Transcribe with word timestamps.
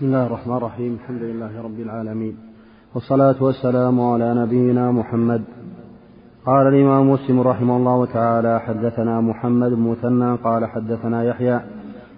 بسم 0.00 0.06
الله 0.06 0.26
الرحمن 0.26 0.56
الرحيم. 0.56 0.98
الحمد 1.02 1.22
لله 1.22 1.62
رب 1.62 1.80
العالمين. 1.80 2.36
والصلاة 2.94 3.42
والسلام 3.42 4.00
على 4.00 4.34
نبينا 4.34 4.92
محمد. 4.92 5.42
قال 6.46 6.66
الإمام 6.66 7.10
مسلم 7.10 7.40
رحمه 7.40 7.76
الله 7.76 8.04
تعالى 8.04 8.60
حدثنا 8.60 9.20
محمد 9.20 9.70
بن 9.70 9.90
مثنى 9.90 10.34
قال 10.34 10.66
حدثنا 10.66 11.24
يحيى 11.24 11.60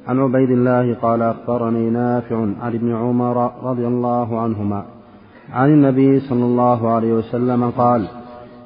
عن 0.08 0.20
عبيد 0.20 0.50
الله 0.50 0.94
قال 0.94 1.22
أخبرني 1.22 1.90
نافع 1.90 2.36
عن 2.36 2.74
ابن 2.74 2.94
عمر 2.94 3.52
رضي 3.62 3.86
الله 3.86 4.40
عنهما 4.40 4.84
عن 5.52 5.68
النبي 5.68 6.20
صلى 6.20 6.44
الله 6.44 6.88
عليه 6.88 7.12
وسلم 7.12 7.70
قال 7.70 8.08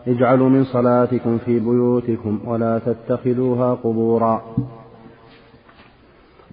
اجعلوا 0.06 0.48
من 0.48 0.64
صلاتكم 0.64 1.38
في 1.38 1.60
بيوتكم 1.60 2.40
ولا 2.46 2.78
تتخذوها 2.78 3.74
قبورا. 3.74 4.42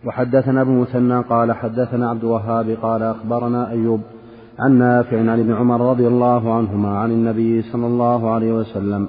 وحدثنا 0.05 0.61
ابو 0.61 0.81
مثنى 0.81 1.21
قال 1.21 1.51
حدثنا 1.51 2.09
عبد 2.09 2.23
الوهاب 2.23 2.77
قال 2.81 3.03
اخبرنا 3.03 3.69
ايوب 3.69 4.01
عن 4.59 4.71
نافع 4.71 5.17
عن 5.17 5.39
ابن 5.39 5.53
عمر 5.53 5.89
رضي 5.91 6.07
الله 6.07 6.53
عنهما 6.53 6.99
عن 6.99 7.11
النبي 7.11 7.61
صلى 7.61 7.87
الله 7.87 8.29
عليه 8.29 8.53
وسلم 8.53 9.07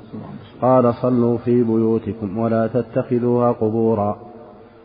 قال 0.62 0.94
صلوا 0.94 1.38
في 1.38 1.62
بيوتكم 1.62 2.38
ولا 2.38 2.66
تتخذوها 2.66 3.52
قبورا. 3.52 4.16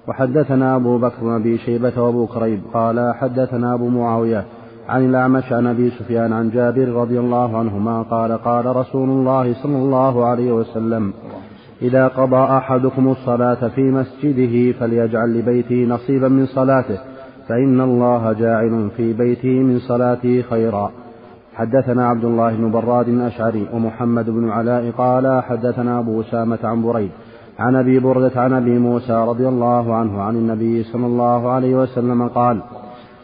وحدثنا 0.07 0.75
ابو 0.75 0.97
بكر 0.97 1.21
بن 1.21 1.29
ابي 1.29 1.57
شيبة 1.57 2.01
وابو 2.01 2.27
كريب 2.27 2.61
قال 2.73 3.15
حدثنا 3.15 3.73
ابو 3.73 3.87
معاوية 3.87 4.45
عن 4.89 5.05
الأعمش 5.05 5.53
عن 5.53 5.67
أبي 5.67 5.89
سفيان 5.89 6.33
عن 6.33 6.49
جابر 6.49 6.87
رضي 6.87 7.19
الله 7.19 7.57
عنهما 7.57 8.01
قال 8.01 8.31
قال 8.31 8.75
رسول 8.75 9.09
الله 9.09 9.53
صلى 9.53 9.77
الله 9.77 10.25
عليه 10.25 10.51
وسلم 10.51 11.13
إذا 11.81 12.07
قضى 12.07 12.57
أحدكم 12.57 13.09
الصلاة 13.09 13.67
في 13.67 13.81
مسجده 13.81 14.79
فليجعل 14.79 15.39
لبيته 15.39 15.75
نصيبا 15.75 16.27
من 16.27 16.45
صلاته 16.45 16.99
فإن 17.47 17.81
الله 17.81 18.33
جاعل 18.33 18.89
في 18.97 19.13
بيته 19.13 19.49
من 19.59 19.79
صلاته 19.79 20.41
خيرا. 20.41 20.91
حدثنا 21.53 22.07
عبد 22.07 22.25
الله 22.25 22.55
بن 22.55 22.71
براد 22.71 23.07
الأشعري 23.09 23.67
ومحمد 23.73 24.29
بن 24.29 24.49
علاء 24.49 24.91
قال 24.91 25.43
حدثنا 25.43 25.99
أبو 25.99 26.21
أسامة 26.21 26.59
عن 26.63 26.81
بريد 26.81 27.11
عن 27.59 27.75
أبي 27.75 27.99
بردة 27.99 28.41
عن 28.41 28.53
أبي 28.53 28.79
موسى 28.79 29.13
رضي 29.13 29.47
الله 29.47 29.95
عنه 29.95 30.21
عن 30.21 30.35
النبي 30.35 30.83
صلى 30.83 31.05
الله 31.05 31.49
عليه 31.49 31.75
وسلم 31.75 32.27
قال 32.27 32.61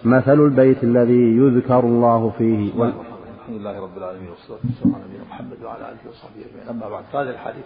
مثل 0.05 0.39
البيت 0.39 0.83
الذي 0.83 1.37
يذكر 1.37 1.79
الله 1.79 2.29
فيه 2.37 2.71
الحمد 3.45 3.61
لله 3.61 3.79
رب 3.79 3.97
العالمين 3.97 4.29
والصلاة 4.29 4.59
والسلام 4.65 4.95
على 4.95 5.03
نبينا 5.07 5.23
محمد 5.29 5.63
وعلى 5.63 5.79
آله 5.79 6.09
وصحبه 6.09 6.41
أجمعين. 6.45 6.69
أما 6.69 6.89
بعد 6.89 7.03
هذه 7.13 7.29
الحديث 7.29 7.65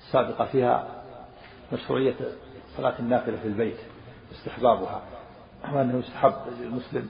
السابقة 0.00 0.44
فيها 0.44 0.88
مشروعية 1.72 2.14
صلاة 2.76 2.98
النافلة 2.98 3.36
في 3.36 3.48
البيت 3.48 3.76
استحبابها. 4.32 5.02
وأنه 5.72 5.98
يستحب 5.98 6.34
للمسلم 6.60 7.08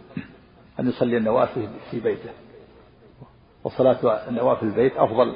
أن 0.80 0.88
يصلي 0.88 1.16
النوافل 1.16 1.68
في 1.90 2.00
بيته 2.00 2.30
وصلاة 3.64 4.28
النوافل 4.28 4.60
في 4.60 4.66
البيت 4.66 4.96
أفضل 4.96 5.34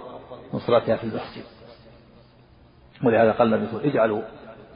من 0.52 0.58
صلاتها 0.58 0.96
في 0.96 1.05
المسجد. 1.05 1.44
ولهذا 3.05 3.33
قال 3.33 3.55
النبي 3.55 3.89
اجعلوا 3.91 4.22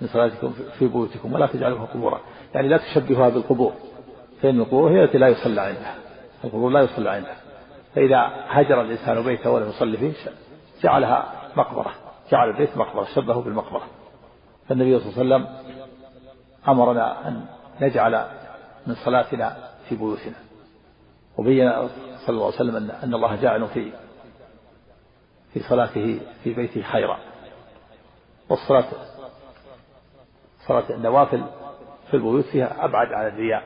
من 0.00 0.08
صلاتكم 0.08 0.54
في 0.78 0.88
بيوتكم 0.88 1.32
ولا 1.32 1.46
تجعلوها 1.46 1.86
قبورا. 1.86 2.20
يعني 2.54 2.68
لا 2.68 2.76
تشبهوها 2.76 3.28
بالقبور 3.28 3.72
فإن 4.42 4.60
القبور 4.60 4.90
هي 4.90 5.04
التي 5.04 5.18
لا 5.18 5.28
يصلى 5.28 5.60
عندها 5.60 5.94
القبور 6.44 6.70
لا 6.70 6.80
يصلى 6.80 7.10
عندها. 7.10 7.36
فإذا 7.94 8.30
هجر 8.48 8.80
الإنسان 8.80 9.22
بيته 9.22 9.50
ولم 9.50 9.68
يصلي 9.68 9.96
فيه 9.96 10.12
جعلها 10.82 11.32
مقبرة. 11.56 11.94
جعل 12.30 12.48
البيت 12.48 12.76
مقبرة 12.76 13.04
شبهه 13.04 13.40
بالمقبرة. 13.40 13.82
فالنبي 14.68 14.98
صلى 14.98 15.22
الله 15.22 15.34
عليه 15.34 15.46
وسلم 15.46 15.56
أمرنا 16.68 17.28
أن 17.28 17.46
نجعل 17.80 18.26
من 18.86 18.94
صلاتنا 18.94 19.56
في 19.88 19.96
بيوتنا. 19.96 20.34
وبين 21.38 21.88
صلى 22.26 22.28
الله 22.28 22.44
عليه 22.44 22.54
وسلم 22.54 22.76
أن 22.76 22.90
أن 22.90 23.14
الله 23.14 23.36
جاعل 23.36 23.66
في 23.66 23.92
في 25.52 25.60
صلاته 25.60 26.20
في 26.44 26.54
بيته 26.54 26.82
خيرا. 26.82 27.18
والصلاة 28.48 28.84
صلاة 30.66 30.90
النوافل 30.90 31.44
في 32.10 32.14
البيوت 32.14 32.44
فيها 32.44 32.84
أبعد 32.84 33.12
عن 33.12 33.26
الرياء. 33.26 33.62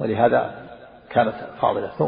ولهذا 0.00 0.68
كانت 1.10 1.34
فاضلة. 1.60 2.02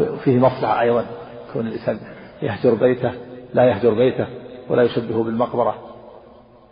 وفيه 0.00 0.38
مصلحة 0.38 0.80
أيضا 0.80 1.06
كون 1.52 1.66
الإنسان 1.66 2.00
يهجر 2.42 2.74
بيته 2.74 3.33
لا 3.54 3.64
يهجر 3.64 3.94
بيته 3.94 4.26
ولا 4.68 4.82
يشبهه 4.82 5.22
بالمقبرة. 5.22 5.74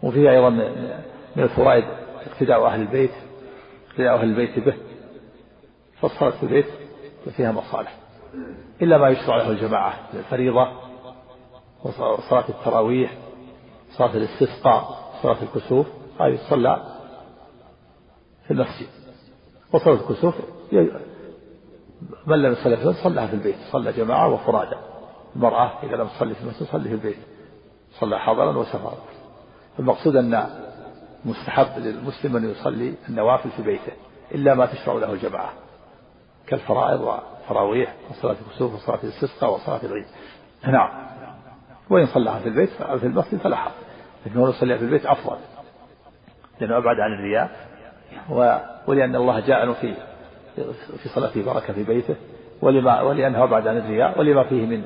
وفيه 0.03 0.31
أيضا 0.31 0.51
من 1.37 1.43
الفوائد 1.43 1.85
اقتداء 2.27 2.67
أهل 2.67 2.81
البيت 2.81 3.11
اقتداء 3.91 4.15
أهل 4.15 4.29
البيت 4.29 4.59
به 4.59 4.75
فالصلاة 6.01 6.31
في 6.31 6.43
البيت 6.43 6.67
فيها 7.37 7.53
مصالح. 7.53 7.97
إلا 8.83 8.99
ما 8.99 9.09
يشرع 9.09 9.37
له 9.37 9.51
الجماعة 9.51 9.95
الفريضة 10.15 10.69
وصلاة 11.85 12.45
التراويح 12.49 13.13
صلاة 13.91 14.17
الاستسقاء 14.17 15.13
صلاة 15.23 15.43
الكسوف 15.43 15.87
هذه 16.21 16.37
تصلى 16.37 16.83
في 18.45 18.51
المسجد. 18.51 18.89
وصلاة 19.73 19.95
الكسوف 19.95 20.35
من 22.27 22.43
لم 22.43 22.53
يصلي 22.53 22.77
في 22.77 22.93
صلىها 22.93 23.27
في 23.27 23.35
البيت 23.35 23.57
صلى 23.71 23.93
جماعة 23.93 24.29
وفرادى. 24.33 24.92
المرأة 25.37 25.73
إذا 25.83 25.97
لم 25.97 26.07
تصلي 26.07 26.35
في 26.35 26.43
المسجد 26.43 26.67
صلي 26.67 26.89
في 26.89 26.95
البيت. 26.95 27.17
صلى 27.93 28.19
حضرا 28.19 28.57
وسفرا 28.59 28.95
المقصود 29.79 30.17
أن 30.17 30.47
مستحب 31.25 31.67
للمسلم 31.79 32.37
أن 32.37 32.51
يصلي 32.51 32.95
النوافل 33.09 33.51
في 33.51 33.63
بيته 33.63 33.93
إلا 34.35 34.55
ما 34.55 34.67
تشرع 34.67 34.95
له 34.95 35.13
الجماعة. 35.13 35.53
كالفرائض 36.47 37.01
والتراويح 37.01 37.95
وصلاة 38.11 38.37
الكسوف 38.47 38.75
وصلاة 38.75 38.99
الاستسقاء 39.05 39.55
وصلاة 39.55 39.81
العيد 39.85 40.07
نعم. 40.69 40.89
وإن 41.91 42.07
صلىها 42.07 42.39
في 42.39 42.49
البيت 42.49 42.71
في 42.71 43.07
المسجد 43.07 43.39
فلا 43.39 43.57
حرج. 43.57 43.73
لكنه 44.27 44.49
يصلي 44.49 44.79
في 44.79 44.85
البيت 44.85 45.07
أفضل. 45.07 45.37
لأنه 46.61 46.79
أبعد 46.79 46.97
عن 47.01 47.13
الرياء. 47.13 47.51
ولأن 48.87 49.17
الله 49.17 49.41
جاء 49.41 49.73
في 49.73 49.95
في 51.03 51.09
صلاته 51.09 51.45
بركة 51.45 51.73
في 51.73 51.83
بيته. 51.85 52.17
ولما 52.63 53.01
ولأنه 53.01 53.45
أبعد 53.45 53.67
عن 53.67 53.77
الرياء. 53.77 54.19
ولما 54.19 54.45
فيه 54.45 54.67
من 54.67 54.85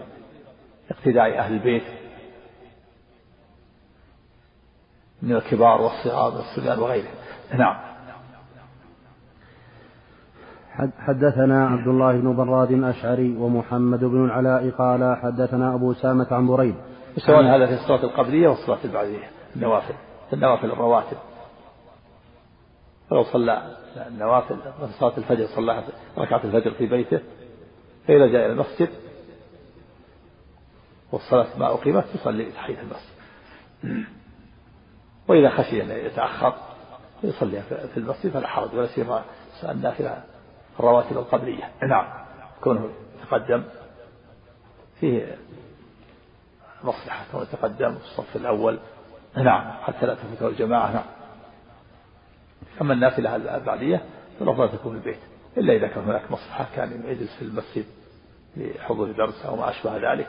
اقتداء 0.90 1.38
أهل 1.38 1.52
البيت 1.52 1.82
من 5.22 5.36
الكبار 5.36 5.80
والصغار 5.80 6.34
والصبيان 6.34 6.78
وغيرهم. 6.78 7.14
نعم. 7.54 7.76
حدثنا 10.98 11.68
عبد 11.68 11.88
الله 11.88 12.12
بن 12.12 12.36
براد 12.36 12.70
الأشعري 12.70 13.36
ومحمد 13.36 14.04
بن 14.04 14.24
العلاء 14.24 14.70
قال 14.70 15.16
حدثنا 15.22 15.74
أبو 15.74 15.92
سامة 15.92 16.26
عن 16.30 16.46
بريد. 16.46 16.74
سواء 17.16 17.44
هذا 17.44 17.66
في 17.66 17.72
الصلاة 17.72 18.04
القبلية 18.04 18.48
والصلاة 18.48 18.78
البعدية. 18.84 19.30
النوافل. 19.56 19.94
النوافل 20.32 20.70
الرواتب. 20.70 21.16
فلو 23.10 23.22
صلى 23.22 23.76
النوافل 24.06 24.56
صلاة 25.00 25.18
الفجر 25.18 25.46
صلى 25.46 25.84
ركعة 26.18 26.44
الفجر 26.44 26.70
في 26.70 26.86
بيته 26.86 27.20
فإذا 28.06 28.26
جاء 28.26 28.46
إلى 28.46 28.52
المسجد 28.52 28.88
والصلاة 31.12 31.58
ما 31.58 31.66
أقيمت 31.66 32.04
يصلي 32.14 32.52
تحية 32.52 32.78
المسجد 32.80 34.06
وإذا 35.28 35.50
خشي 35.50 35.82
أن 35.82 35.90
يتأخر 35.90 36.54
يصلي 37.22 37.62
في 37.62 37.96
المسجد 37.96 38.30
فلا 38.30 38.48
حرج 38.48 38.74
ولا 38.74 38.86
سيما 38.86 39.24
النافلة 39.64 40.24
الرواتب 40.80 41.16
القبلية 41.16 41.70
نعم. 41.82 42.06
كونه 42.60 42.90
يتقدم 43.22 43.64
فيه 45.00 45.38
مصلحة 46.84 47.24
كونه 47.32 47.42
يتقدم 47.42 47.94
في 47.94 48.04
الصف 48.04 48.36
الأول. 48.36 48.78
نعم. 49.36 49.72
حتى 49.82 50.06
لا 50.06 50.14
تفوته 50.14 50.48
الجماعة. 50.48 50.92
نعم. 50.92 51.04
أما 52.80 52.94
النافلة 52.94 53.36
البعدية 53.36 54.02
فالأفضل 54.38 54.68
تكون 54.68 54.92
في 54.92 54.98
البيت 54.98 55.20
إلا 55.56 55.72
إذا 55.72 55.86
كان 55.88 56.04
هناك 56.04 56.30
مصلحة 56.30 56.66
كان 56.76 57.02
يجلس 57.06 57.36
في 57.36 57.42
المسجد 57.42 57.84
لحضور 58.56 59.12
درس 59.12 59.46
أو 59.46 59.56
ما 59.56 59.70
أشبه 59.70 60.12
ذلك. 60.12 60.28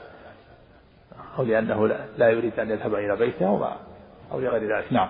أو 1.38 1.44
لأنه 1.44 1.88
لا 2.18 2.30
يريد 2.30 2.59
أن 2.59 2.69
يذهب 2.69 2.94
إلى 2.94 3.15
بيته 3.15 3.48
أو, 3.48 3.65
أو 4.31 4.39
لغير 4.39 4.77
ذلك. 4.77 4.94
نعم. 4.94 5.09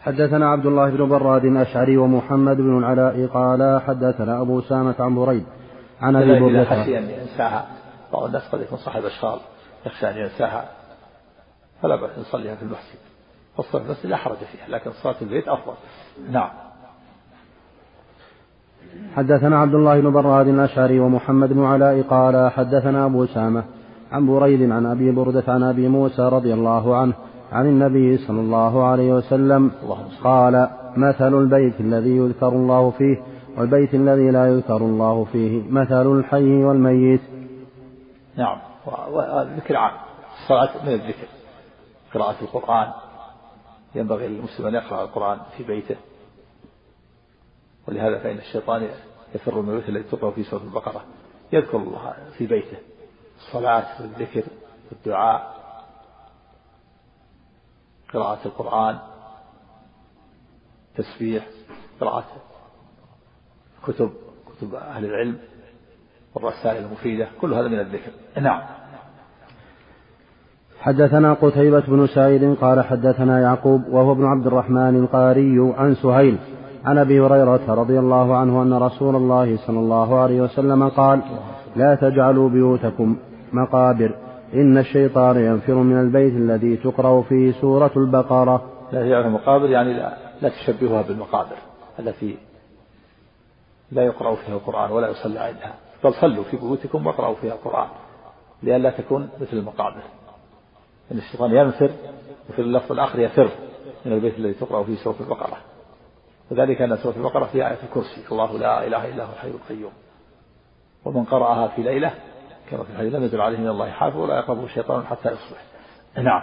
حدثنا 0.00 0.50
عبد 0.50 0.66
الله 0.66 0.90
بن 0.90 1.08
براد 1.08 1.44
الأشعري 1.44 1.96
ومحمد 1.96 2.56
بن 2.56 2.78
العلاء 2.78 3.26
قال 3.26 3.80
حدثنا 3.86 4.40
أبو 4.40 4.60
سامة 4.60 4.94
عن 5.00 5.14
بريد 5.14 5.46
عن 6.00 6.16
أبي 6.16 6.40
بردة 6.40 6.64
خشي 6.64 6.98
أن 6.98 7.10
ينساها 7.10 7.66
بعض 8.12 8.24
الناس 8.24 8.42
قد 8.52 8.60
يكون 8.60 8.78
صاحب 8.78 9.04
أشغال 9.04 9.38
يخشى 9.86 10.10
أن 10.10 10.16
ينساها 10.16 10.68
فلا 11.82 11.96
بأس 11.96 12.18
يصليها 12.18 12.54
في 12.54 12.62
المسجد. 12.62 12.98
فالصلاة 13.56 13.82
في 13.82 13.88
المسجد 13.88 14.06
لا 14.06 14.16
حرج 14.16 14.36
فيها 14.36 14.68
لكن 14.68 14.90
صلاة 14.92 15.16
البيت 15.22 15.48
أفضل. 15.48 15.74
نعم. 16.30 16.50
حدثنا 19.16 19.58
عبد 19.58 19.74
الله 19.74 20.00
بن 20.00 20.10
براد 20.10 20.48
الأشعري 20.48 21.00
ومحمد 21.00 21.52
بن 21.52 21.64
علاء 21.64 22.02
قال 22.02 22.50
حدثنا 22.50 23.06
أبو 23.06 23.26
سامة 23.26 23.64
عن 24.12 24.26
بريد 24.26 24.70
عن 24.70 24.86
أبي 24.86 25.10
بردة 25.10 25.44
عن 25.48 25.62
أبي 25.62 25.88
موسى 25.88 26.22
رضي 26.22 26.54
الله 26.54 26.96
عنه 26.96 27.14
عن 27.52 27.66
النبي 27.66 28.16
صلى 28.16 28.40
الله 28.40 28.84
عليه 28.84 29.12
وسلم 29.12 29.70
قال 30.24 30.68
مثل 30.96 31.34
البيت 31.34 31.80
الذي 31.80 32.16
يذكر 32.16 32.48
الله 32.48 32.90
فيه 32.90 33.22
والبيت 33.56 33.94
الذي 33.94 34.30
لا 34.30 34.46
يذكر 34.46 34.76
الله 34.76 35.24
فيه 35.24 35.62
مثل 35.70 36.18
الحي 36.18 36.64
والميت. 36.64 37.20
نعم. 38.36 38.58
والذكر 38.86 39.76
عام. 39.76 39.92
الصلاة 40.42 40.86
من 40.86 40.92
الذكر. 40.92 41.28
قراءة 42.14 42.36
القرآن. 42.42 42.92
ينبغي 43.94 44.28
للمسلم 44.28 44.66
أن 44.66 44.74
يقرأ 44.74 45.04
القرآن 45.04 45.38
في 45.56 45.62
بيته. 45.62 45.96
ولهذا 47.88 48.18
فإن 48.18 48.38
الشيطان 48.38 48.88
يفر 49.34 49.60
من 49.60 49.70
البيت 49.70 49.88
الذي 49.88 50.04
تقرأ 50.04 50.30
في 50.30 50.42
سورة 50.42 50.62
البقرة. 50.62 51.02
يذكر 51.52 51.78
الله 51.78 52.14
في 52.38 52.46
بيته. 52.46 52.76
الصلاة 53.38 54.02
والذكر 54.02 54.44
والدعاء 54.90 55.56
قراءة 58.14 58.46
القرآن 58.46 58.98
تسبيح 60.96 61.46
قراءة 62.00 62.24
كتب 63.86 64.10
كتب 64.56 64.74
أهل 64.74 65.04
العلم 65.04 65.38
والرسائل 66.34 66.84
المفيدة 66.84 67.28
كل 67.40 67.54
هذا 67.54 67.68
من 67.68 67.80
الذكر. 67.80 68.10
نعم. 68.40 68.62
حدثنا 70.80 71.34
قتيبة 71.34 71.80
بن 71.80 72.06
سعيد 72.06 72.54
قال 72.54 72.84
حدثنا 72.84 73.40
يعقوب 73.40 73.88
وهو 73.88 74.12
ابن 74.12 74.24
عبد 74.24 74.46
الرحمن 74.46 74.96
القاري 74.96 75.74
عن 75.78 75.94
سهيل 75.94 76.38
عن 76.84 76.98
أبي 76.98 77.20
هريرة 77.20 77.74
رضي 77.74 77.98
الله 77.98 78.36
عنه 78.36 78.62
أن 78.62 78.72
رسول 78.74 79.16
الله 79.16 79.56
صلى 79.66 79.78
الله 79.78 80.18
عليه 80.18 80.40
وسلم 80.40 80.88
قال 80.88 81.22
لا 81.76 81.94
تجعلوا 81.94 82.48
بيوتكم 82.48 83.16
مقابر. 83.52 84.14
إن 84.54 84.78
الشيطان 84.78 85.36
ينفر 85.36 85.74
من 85.74 86.00
البيت 86.00 86.32
الذي 86.32 86.76
تقرأ 86.76 87.22
فيه 87.22 87.52
سورة 87.52 87.90
البقرة. 87.96 88.62
لا 88.92 89.02
تجعلها 89.02 89.28
مقابر 89.28 89.70
يعني 89.70 89.92
لا, 89.92 90.16
لا 90.42 90.48
تشبهها 90.48 91.02
بالمقابر 91.02 91.56
التي 91.98 92.36
لا 93.92 94.02
يقرأ 94.02 94.34
فيها 94.34 94.54
القرآن 94.54 94.90
ولا 94.90 95.08
يصلى 95.08 95.38
عندها 95.38 95.74
بل 96.04 96.14
صلوا 96.14 96.44
في 96.44 96.56
بيوتكم 96.56 97.06
واقرأوا 97.06 97.34
فيها 97.34 97.54
القرآن 97.54 97.88
لئلا 98.62 98.90
تكون 98.90 99.28
مثل 99.40 99.56
المقابر. 99.56 100.02
إن 101.12 101.18
الشيطان 101.18 101.50
ينفر 101.50 101.90
وفي 102.50 102.62
اللفظ 102.62 102.92
الآخر 102.92 103.18
يفر 103.18 103.48
من 104.06 104.12
البيت 104.12 104.38
الذي 104.38 104.54
تقرأ 104.54 104.82
فيه 104.82 104.96
سورة 104.96 105.16
البقرة. 105.20 105.56
وذلك 106.50 106.82
أن 106.82 106.96
سورة 106.96 107.16
البقرة 107.16 107.44
فيها 107.44 107.70
آية 107.70 107.78
الكرسي. 107.82 108.32
الله 108.32 108.58
لا 108.58 108.86
إله 108.86 109.08
إلا 109.08 109.24
هو 109.24 109.32
الحي 109.32 109.48
القيوم. 109.48 109.92
ومن 111.06 111.24
قرأها 111.24 111.68
في 111.68 111.82
ليلة 111.82 112.10
كما 112.70 112.82
في 112.84 112.90
الحديث 112.90 113.14
لم 113.14 113.22
يزل 113.22 113.40
عليه 113.40 113.58
من 113.58 113.68
الله 113.68 113.90
حافظ 113.90 114.16
ولا 114.16 114.38
يقربه 114.38 114.64
الشيطان 114.64 115.04
حتى 115.04 115.28
يصبح. 115.28 115.58
نعم. 116.22 116.42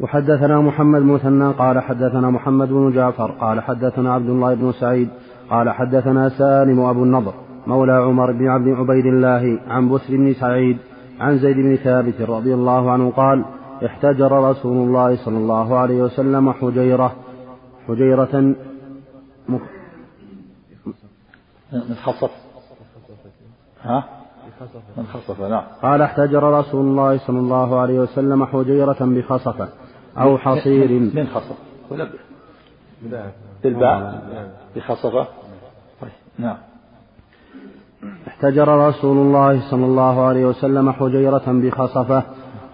وحدثنا 0.00 0.60
محمد 0.60 1.02
مثنى 1.02 1.52
قال 1.52 1.80
حدثنا 1.80 2.30
محمد 2.30 2.68
بن 2.68 2.92
جعفر 2.92 3.30
قال 3.30 3.60
حدثنا 3.60 4.14
عبد 4.14 4.28
الله 4.28 4.54
بن 4.54 4.72
سعيد 4.72 5.08
قال 5.50 5.70
حدثنا 5.70 6.28
سالم 6.28 6.80
أبو 6.80 7.04
النضر 7.04 7.34
مولى 7.66 7.92
عمر 7.92 8.32
بن 8.32 8.48
عبد 8.48 8.68
عبيد 8.68 9.06
الله 9.06 9.60
عن 9.68 9.88
بسر 9.88 10.16
بن 10.16 10.34
سعيد 10.34 10.78
عن 11.20 11.38
زيد 11.38 11.56
بن 11.56 11.76
ثابت 11.76 12.20
رضي 12.20 12.54
الله 12.54 12.90
عنه 12.90 13.10
قال 13.10 13.44
احتجر 13.86 14.50
رسول 14.50 14.88
الله 14.88 15.16
صلى 15.16 15.36
الله 15.36 15.78
عليه 15.78 16.02
وسلم 16.02 16.52
حجيرة 16.52 17.12
حجيرة 17.88 18.54
مخ... 19.48 19.62
ها؟ 23.84 24.04
من 24.96 25.06
خصفة 25.06 25.48
نعم. 25.48 25.62
قال 25.82 26.02
احتجر 26.02 26.42
رسول 26.42 26.80
الله 26.80 27.18
صلى 27.18 27.38
الله 27.38 27.80
عليه 27.80 27.98
وسلم 28.00 28.44
حجيرة 28.44 28.96
بخصفة 29.00 29.68
أو 30.18 30.38
حصير. 30.38 30.90
من 31.00 31.26
خصف؟ 31.26 31.56
ولا 31.90 32.08
بالباء 33.62 34.22
بخصفة؟ 34.76 35.26
طيب 36.00 36.10
نعم. 36.38 36.56
احتجر 38.28 38.88
رسول 38.88 39.16
الله 39.16 39.70
صلى 39.70 39.84
الله 39.84 40.26
عليه 40.26 40.46
وسلم 40.46 40.92
حجيرة 40.92 41.42
بخصفة 41.46 42.22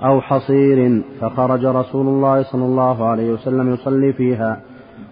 أو 0.02 0.20
حصير 0.20 1.02
فخرج 1.20 1.64
رسول 1.64 2.06
الله 2.06 2.42
صلى 2.42 2.64
الله 2.64 3.08
عليه 3.08 3.32
وسلم 3.32 3.74
يصلي 3.74 4.12
فيها. 4.12 4.60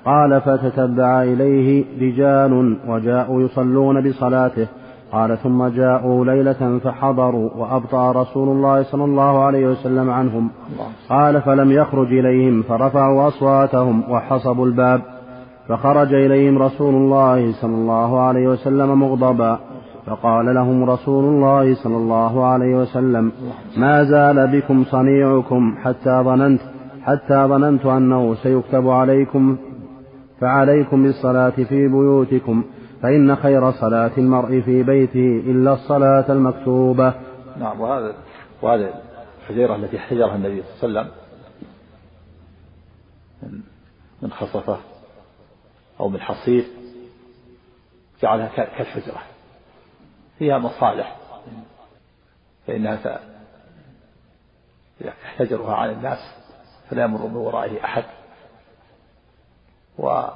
قال 0.04 0.40
فتتبع 0.40 1.22
إليه 1.22 1.84
رجال 2.00 2.78
وجاءوا 2.86 3.42
يصلون 3.42 4.08
بصلاته. 4.08 4.66
قال 5.12 5.38
ثم 5.38 5.66
جاءوا 5.66 6.24
ليلة 6.24 6.78
فحضروا 6.84 7.50
وأبطأ 7.56 8.12
رسول 8.12 8.48
الله 8.48 8.82
صلى 8.82 9.04
الله 9.04 9.44
عليه 9.44 9.66
وسلم 9.66 10.10
عنهم. 10.10 10.50
قال 11.08 11.42
فلم 11.42 11.72
يخرج 11.72 12.12
إليهم 12.12 12.62
فرفعوا 12.62 13.28
أصواتهم 13.28 14.02
وحصبوا 14.10 14.66
الباب 14.66 15.00
فخرج 15.68 16.14
إليهم 16.14 16.58
رسول 16.58 16.94
الله 16.94 17.52
صلى 17.52 17.74
الله 17.74 18.20
عليه 18.20 18.48
وسلم 18.48 19.00
مغضبا 19.00 19.58
فقال 20.06 20.54
لهم 20.54 20.90
رسول 20.90 21.24
الله 21.24 21.74
صلى 21.74 21.96
الله 21.96 22.44
عليه 22.46 22.76
وسلم 22.76 23.32
ما 23.76 24.04
زال 24.04 24.46
بكم 24.46 24.84
صنيعكم 24.84 25.74
حتى 25.82 26.22
ظننت 26.24 26.60
حتى 27.02 27.46
ظننت 27.48 27.86
أنه 27.86 28.34
سيكتب 28.34 28.88
عليكم 28.88 29.56
فعليكم 30.40 31.02
بالصلاة 31.02 31.50
في 31.50 31.88
بيوتكم 31.88 32.62
فإن 33.02 33.36
خير 33.36 33.72
صلاة 33.72 34.10
المرء 34.18 34.60
في 34.60 34.82
بيته 34.82 35.50
إلا 35.50 35.72
الصلاة 35.72 36.32
المكتوبة. 36.32 37.14
نعم 37.56 37.80
وهذا 37.80 38.14
وهذا 38.62 39.02
الحجيرة 39.42 39.76
التي 39.76 39.96
احتجرها 39.96 40.34
النبي 40.34 40.62
صلى 40.62 40.88
الله 40.88 41.00
عليه 41.00 41.10
وسلم 41.10 41.18
من 44.22 44.30
خصفة 44.30 44.78
أو 46.00 46.08
من 46.08 46.20
حصير 46.20 46.64
جعلها 48.22 48.48
كالحجرة. 48.48 49.22
فيها 50.38 50.58
مصالح. 50.58 51.16
فإنها 52.66 53.20
تحتجرها 55.00 55.74
عن 55.74 55.90
الناس 55.90 56.18
فلا 56.90 57.04
يمر 57.04 57.26
من 57.26 57.36
ورائه 57.36 57.84
أحد. 57.84 58.04
و 59.98 60.28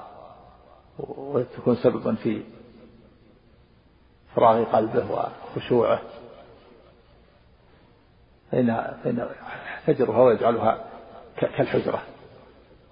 وتكون 0.98 1.76
سببا 1.76 2.14
في 2.14 2.42
فراغ 4.34 4.64
قلبه 4.64 5.30
وخشوعه. 5.56 6.02
فإن 8.50 8.96
فإن 9.04 9.28
يحتجرها 9.66 10.22
ويجعلها 10.22 10.84
كالحجرة 11.36 12.02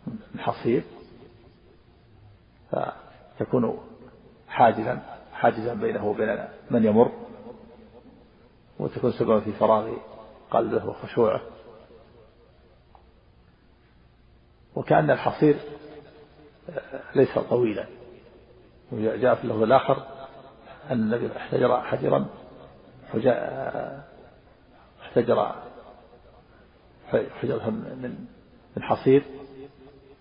من 0.06 0.40
حصير 0.40 0.82
فتكون 3.38 3.78
حاجزا 4.48 5.02
حاجزا 5.32 5.74
بينه 5.74 6.06
وبين 6.06 6.44
من 6.70 6.84
يمر. 6.84 7.12
وتكون 8.78 9.12
سببا 9.12 9.40
في 9.40 9.52
فراغ 9.52 9.92
قلبه 10.50 10.86
وخشوعه. 10.86 11.40
وكأن 14.76 15.10
الحصير 15.10 15.56
ليس 17.14 17.38
طويلا. 17.38 17.86
وجاء 18.92 19.34
في 19.34 19.44
اللفظ 19.44 19.62
الآخر 19.62 20.02
أن 20.90 21.00
النبي 21.00 21.36
احتجر 21.36 21.80
حجرا 21.80 22.26
احتجر 25.02 25.54
حجرة 27.40 27.70
من 27.70 28.26
من 28.76 28.82
حصير 28.82 29.22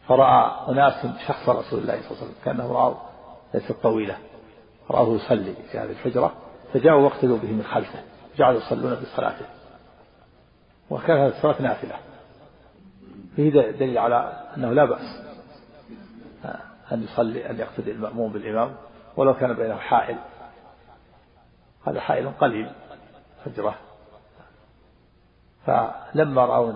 فرأى 0.07 0.71
أناس 0.71 1.05
شخص 1.27 1.49
رسول 1.49 1.79
الله 1.79 2.01
صلى 2.01 2.11
الله 2.11 2.21
عليه 2.21 2.21
وسلم 2.21 2.33
كأنه 2.45 2.71
رأوا 2.71 2.95
ليست 3.53 3.71
طويلة 3.71 4.17
رآه 4.91 5.15
يصلي 5.15 5.53
في 5.71 5.79
هذه 5.79 5.91
الحجرة 5.91 6.33
فجاءوا 6.73 7.01
واقتدوا 7.01 7.37
به 7.37 7.51
من 7.51 7.63
خلفه 7.63 7.99
جعلوا 8.37 8.59
يصلون 8.59 8.95
بصلاته 8.95 9.45
وكانت 10.89 11.35
الصلاة 11.35 11.61
نافلة. 11.61 11.95
فيه 13.35 13.49
دليل 13.71 13.97
على 13.97 14.43
أنه 14.57 14.73
لا 14.73 14.85
بأس. 14.85 15.28
أن 16.91 17.03
يصلي 17.03 17.49
أن 17.49 17.59
يقتدي 17.59 17.91
المأموم 17.91 18.31
بالإمام 18.31 18.75
ولو 19.17 19.33
كان 19.33 19.53
بينه 19.53 19.75
حائل. 19.75 20.17
هذا 21.87 21.99
حائل 21.99 22.29
قليل 22.29 22.71
حجرة 23.45 23.75
فلما 25.65 26.45
رأوا 26.45 26.73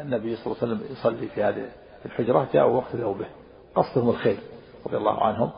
النبي 0.00 0.36
صلى 0.36 0.46
الله 0.46 0.56
عليه 0.62 0.72
وسلم 0.74 0.92
يصلي 0.92 1.28
في 1.28 1.44
هذه 1.44 1.68
الحجرة 2.04 2.48
جاءوا 2.52 2.76
واقتدوا 2.76 3.14
به. 3.14 3.26
قصدهم 3.74 4.08
الخير 4.08 4.38
رضي 4.86 4.96
الله 4.96 5.24
عنهم. 5.24 5.50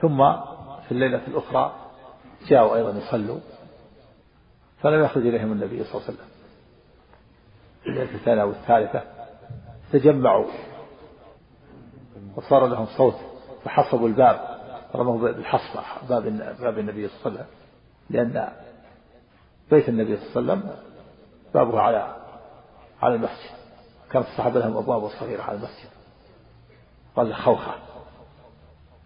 ثم 0.00 0.32
في 0.86 0.92
الليلة 0.92 1.26
الأخرى 1.26 1.74
جاءوا 2.48 2.76
أيضا 2.76 2.98
يصلوا 2.98 3.38
فلم 4.82 5.04
يخرج 5.04 5.26
إليهم 5.26 5.52
النبي 5.52 5.84
صلى 5.84 5.94
الله 5.94 6.04
عليه 6.04 6.14
وسلم. 6.14 6.28
الليلة 7.86 8.14
الثانية 8.14 8.44
والثالثة 8.44 9.02
تجمعوا 9.92 10.46
وصار 12.36 12.66
لهم 12.66 12.86
صوت 12.86 13.16
فحصبوا 13.64 14.08
الباب. 14.08 14.62
رموا 14.94 15.18
بالحصبة 15.18 15.82
باب 16.08 16.22
باب 16.60 16.78
النبي 16.78 17.08
صلى 17.08 17.26
الله 17.26 17.38
عليه 17.38 17.40
وسلم. 17.40 17.46
لأن 18.10 18.48
بيت 19.70 19.88
النبي 19.88 20.16
صلى 20.16 20.40
الله 20.40 20.52
عليه 20.52 20.62
وسلم 20.62 20.76
بابه 21.54 21.80
على 21.80 22.16
على 23.02 23.14
المسجد. 23.14 23.50
كانت 24.10 24.26
الصحابة 24.26 24.60
لهم 24.60 24.76
أبواب 24.76 25.08
صغيرة 25.08 25.42
على 25.42 25.56
المسجد. 25.56 25.88
قال 27.16 27.34
خوخة. 27.34 27.74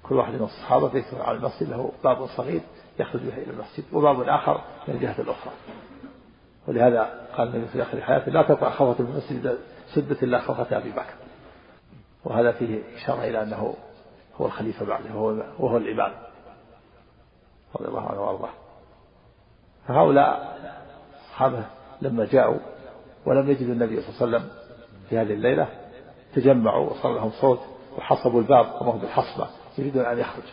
كل 0.03 0.15
واحد 0.15 0.33
من 0.33 0.43
الصحابة 0.43 0.97
يدخل 0.99 1.17
على 1.17 1.37
المسجد 1.37 1.71
له 1.71 1.93
باب 2.05 2.27
صغير 2.27 2.61
يخرج 2.99 3.23
به 3.23 3.35
إلى 3.35 3.51
المسجد 3.51 3.85
وباب 3.93 4.21
آخر 4.21 4.61
من 4.89 4.95
الجهة 4.95 5.21
الأخرى. 5.21 5.53
ولهذا 6.69 7.29
قال 7.37 7.49
النبي 7.49 7.67
في 7.67 7.83
آخر 7.83 8.01
حياته 8.01 8.33
لا 8.33 8.43
تقع 8.43 8.71
خوة 8.71 8.97
المسجد 9.01 9.59
سدة 9.95 10.17
إلا 10.23 10.41
خوة 10.41 10.67
أبي 10.73 10.91
بكر. 10.91 11.15
وهذا 12.27 12.53
فيه 12.53 12.83
إشارة 12.97 13.25
إلى 13.25 13.43
أنه 13.43 13.75
هو 14.37 14.47
الخليفة 14.47 14.87
بعده 14.87 15.15
وهو, 15.15 15.43
وهو 15.59 15.77
الإمام. 15.77 16.13
رضي 17.77 17.89
الله 17.89 18.11
عنه 18.11 18.21
وأرضاه. 18.21 18.51
فهؤلاء 19.89 20.59
الصحابة 21.15 21.65
لما 22.03 22.25
جاءوا 22.25 22.59
ولم 23.27 23.51
يجدوا 23.51 23.73
النبي 23.73 24.01
صلى 24.01 24.09
الله 24.09 24.39
عليه 24.39 24.47
وسلم 24.47 24.51
في 25.09 25.19
هذه 25.19 25.33
الليلة 25.33 25.69
تجمعوا 26.35 26.91
وصار 26.91 27.15
لهم 27.15 27.31
صوت 27.31 27.61
وحصبوا 27.99 28.41
الباب 28.41 28.67
هو 28.67 28.93
بالحصبة 28.93 29.49
يريدون 29.79 30.05
أن 30.05 30.19
يخرج 30.19 30.45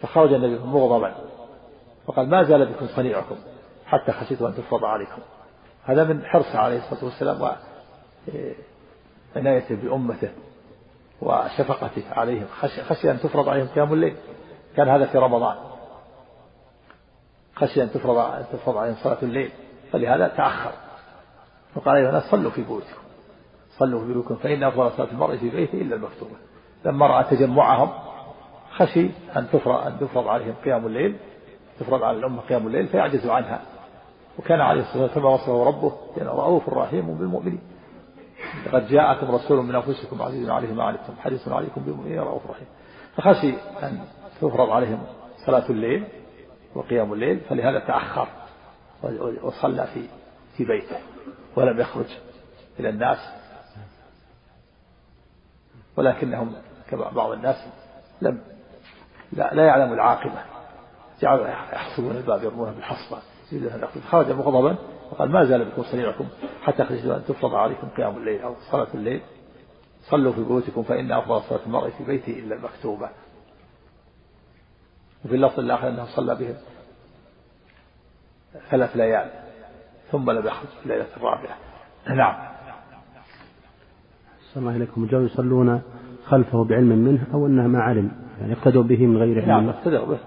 فخرج 0.00 0.32
النبي 0.32 0.58
مغضبا. 0.58 1.14
وقال 2.06 2.30
ما 2.30 2.42
زال 2.42 2.72
بكم 2.72 2.86
صنيعكم 2.86 3.36
حتى 3.86 4.12
خشيت 4.12 4.42
أن 4.42 4.54
تفرض 4.54 4.84
عليكم. 4.84 5.22
هذا 5.84 6.04
من 6.04 6.24
حرصه 6.24 6.58
عليه 6.58 6.78
الصلاة 6.78 7.04
والسلام 7.04 7.56
وعنايته 9.36 9.74
بأمته 9.74 10.28
وشفقته 11.22 12.02
عليهم. 12.12 12.46
خشي, 12.60 12.82
خشي 12.82 13.10
أن 13.10 13.20
تفرض 13.20 13.48
عليهم 13.48 13.66
قيام 13.66 13.92
الليل. 13.92 14.16
كان 14.76 14.88
هذا 14.88 15.06
في 15.06 15.18
رمضان. 15.18 15.56
خشي 17.54 17.82
أن 17.82 17.90
تفرض 17.90 18.18
أن 18.18 18.44
تفرض 18.52 18.76
عليهم 18.76 18.96
صلاة 19.02 19.18
الليل. 19.22 19.50
فلهذا 19.92 20.28
تأخر. 20.28 20.72
وقال 21.76 21.96
أيها 21.96 22.08
الناس 22.08 22.22
صلوا 22.22 22.50
في 22.50 22.62
بيوتكم. 22.62 23.00
صلوا 23.78 24.00
في 24.00 24.12
بيوتكم 24.12 24.36
فإن 24.36 24.62
أفضل 24.62 24.90
صلاة 24.92 25.10
المرء 25.10 25.36
في 25.36 25.50
بيته 25.50 25.80
إلا 25.80 25.96
المكتوبة. 25.96 26.36
لما 26.84 27.06
رأى 27.06 27.24
تجمعهم 27.24 27.90
خشي 28.70 29.10
أن 29.36 29.48
تفرض 29.52 29.86
أن 29.86 29.98
تفرض 30.00 30.28
عليهم 30.28 30.54
قيام 30.64 30.86
الليل. 30.86 31.16
تفرض 31.80 32.02
على 32.02 32.16
الأمة 32.16 32.42
قيام 32.42 32.66
الليل 32.66 32.86
فيعجزوا 32.86 33.32
عنها. 33.32 33.60
وكان 34.38 34.60
عليه 34.60 34.80
الصلاة 34.80 35.02
والسلام 35.02 35.24
وصفه 35.24 35.64
ربه 35.64 35.92
كان 36.16 36.26
رؤوف 36.26 36.68
رحيم 36.68 37.14
بالمؤمنين. 37.14 37.75
لقد 38.66 38.88
جاءكم 38.88 39.30
رسول 39.34 39.64
من 39.64 39.74
أنفسكم 39.74 40.22
عزيز 40.22 40.50
عليه 40.50 40.72
ما 40.72 40.84
عنتم 40.84 41.16
حريص 41.18 41.48
عليكم 41.48 41.80
بالمؤمنين 41.80 42.18
رؤوف 42.18 42.50
رحيم. 42.50 42.66
فخشي 43.16 43.54
أن 43.82 44.00
تفرض 44.40 44.70
عليهم 44.70 45.06
صلاة 45.46 45.70
الليل 45.70 46.04
وقيام 46.74 47.12
الليل 47.12 47.40
فلهذا 47.40 47.78
تأخر 47.78 48.28
وصلى 49.42 49.86
في 49.94 50.08
في 50.56 50.64
بيته 50.64 50.98
ولم 51.56 51.80
يخرج 51.80 52.06
إلى 52.80 52.88
الناس. 52.88 53.18
ولكنهم 55.96 56.56
كما 56.90 57.10
بعض 57.10 57.30
الناس 57.30 57.56
لم 58.20 58.42
لا, 59.32 59.54
لا 59.54 59.66
يعلم 59.66 59.92
العاقبة. 59.92 60.42
جعلوا 61.20 61.48
يحصبون 61.48 62.16
الباب 62.16 62.44
يرمونه 62.44 62.74
بالحصبة 63.52 64.00
خرج 64.00 64.30
مغضبا 64.30 64.76
وقال 65.10 65.30
ما 65.30 65.44
زال 65.44 65.64
بكم 65.64 65.82
صنيعكم 65.82 66.24
حتى 66.62 66.84
خشيتوا 66.84 67.16
أن 67.16 67.24
تفرض 67.28 67.54
عليكم 67.54 67.88
قيام 67.96 68.16
الليل 68.16 68.40
أو 68.40 68.54
صلاة 68.70 68.86
الليل. 68.94 69.20
صلوا 70.02 70.32
في 70.32 70.44
بيوتكم 70.44 70.82
فإن 70.82 71.12
أفضل 71.12 71.42
صلاة 71.42 71.60
المرء 71.66 71.90
في 71.90 72.04
بيته 72.04 72.38
إلا 72.38 72.54
المكتوبة. 72.56 73.08
وفي 75.24 75.34
اللفظ 75.34 75.60
الآخر 75.60 75.88
أنه 75.88 76.04
صلى 76.04 76.34
بهم 76.34 76.54
ثلاث 78.70 78.96
ليال 78.96 79.30
ثم 80.12 80.30
لم 80.30 80.46
يخرج 80.46 80.68
في 80.68 80.82
الليلة 80.84 81.06
الرابعة. 81.16 81.56
نعم. 82.08 82.56
الله 84.56 84.76
إليكم 84.76 85.08
يصلون 85.12 85.82
خلفه 86.26 86.64
بعلم 86.64 86.88
منه 86.88 87.26
أو 87.34 87.46
أنه 87.46 87.66
ما 87.66 87.80
علم 87.80 88.12
يعني 88.40 88.52
اقتدوا 88.52 88.82
به 88.82 89.06
من 89.06 89.16
غير 89.16 89.40
علم. 89.40 89.48
نعم 89.48 89.68
اقتدوا 89.68 90.06
به. 90.06 90.18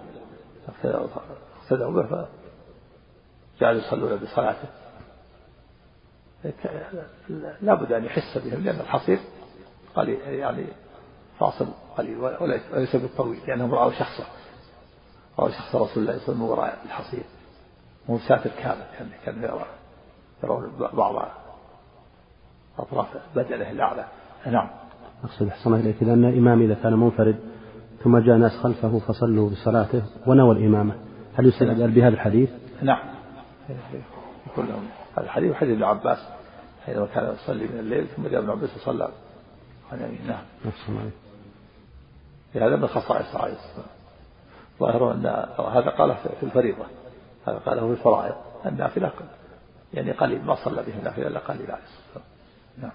اقتدوا 0.68 2.04
به. 2.04 2.39
جعلوا 3.62 3.82
يصلون 3.82 4.16
بصلاته. 4.16 4.68
لابد 7.62 7.92
أن 7.92 8.06
يحس 8.06 8.38
بهم 8.38 8.64
لأن 8.64 8.80
الحصير 8.80 9.20
قليل 9.96 10.20
يعني 10.20 10.66
فاصل 11.40 11.68
قليل 11.98 12.18
وليس 12.18 12.96
بالطويل 12.96 13.40
لأنهم 13.48 13.74
رأوا 13.74 13.92
شخصه. 13.92 14.24
رأوا 15.40 15.50
شخص 15.50 15.76
رسول 15.76 15.80
الله 15.80 15.90
صلى 15.96 16.04
الله 16.04 16.14
عليه 16.14 16.24
وسلم 16.24 16.42
وراء 16.42 16.80
الحصير. 16.86 17.24
مو 18.10 18.20
ساتر 18.20 18.50
كامل 18.50 18.84
كان 18.98 19.10
كان 19.26 19.44
يرى 19.44 19.66
يرون 20.44 20.72
بعض 20.94 21.30
أطراف 22.80 23.08
بدنه 23.36 23.72
الأعلى. 23.72 24.06
نعم. 24.46 24.70
أقصد 25.24 25.48
أحسن 25.48 25.74
إليك 25.74 26.04
لأن 26.04 26.26
الإمام 26.26 26.62
إذا 26.62 26.74
كان 26.84 26.94
منفرد 26.94 27.40
ثم 28.04 28.18
جاء 28.18 28.38
ناس 28.38 28.52
خلفه 28.52 29.00
فصلوا 29.00 29.50
بصلاته 29.50 30.04
ونوى 30.28 30.56
الإمامة. 30.56 30.96
هل 31.36 31.46
يستدل 31.46 31.92
بهذا 31.92 32.14
الحديث؟ 32.14 32.50
نعم. 32.82 33.19
يقول 34.48 34.66
لهم 34.68 34.88
هذا 35.18 35.26
الحديث 35.26 35.52
وحديث 35.52 35.74
ابن 35.74 35.84
عباس 35.84 36.18
حينما 36.86 37.06
كان 37.06 37.34
يصلي 37.34 37.68
من 37.68 37.80
الليل 37.80 38.08
ثم 38.08 38.28
جاء 38.28 38.40
ابن 38.40 38.50
عباس 38.50 38.78
وصلى. 38.78 39.10
عن 39.92 40.00
يمين 40.00 40.28
نعم. 40.28 40.44
نعم 40.90 41.10
هذا 42.56 42.76
من 42.76 42.88
خصائص 42.88 43.36
عليه 43.36 43.54
الصلاة 43.54 43.86
ظاهر 44.80 45.12
أن 45.14 45.26
هذا 45.74 45.90
قاله 45.90 46.14
في 46.14 46.44
الفريضة. 46.44 46.86
هذا 47.48 47.58
قاله 47.58 47.82
في 47.82 47.92
الفرائض. 47.92 48.36
النافلة 48.66 49.12
يعني 49.94 50.12
قليل 50.12 50.46
ما 50.46 50.56
صلى 50.56 50.84
به 50.84 51.00
النافلة 51.00 51.28
إلا 51.28 51.40
قليل 51.40 51.72
عليه 51.72 51.84
الصلاة 51.84 52.26
نعم. 52.82 52.92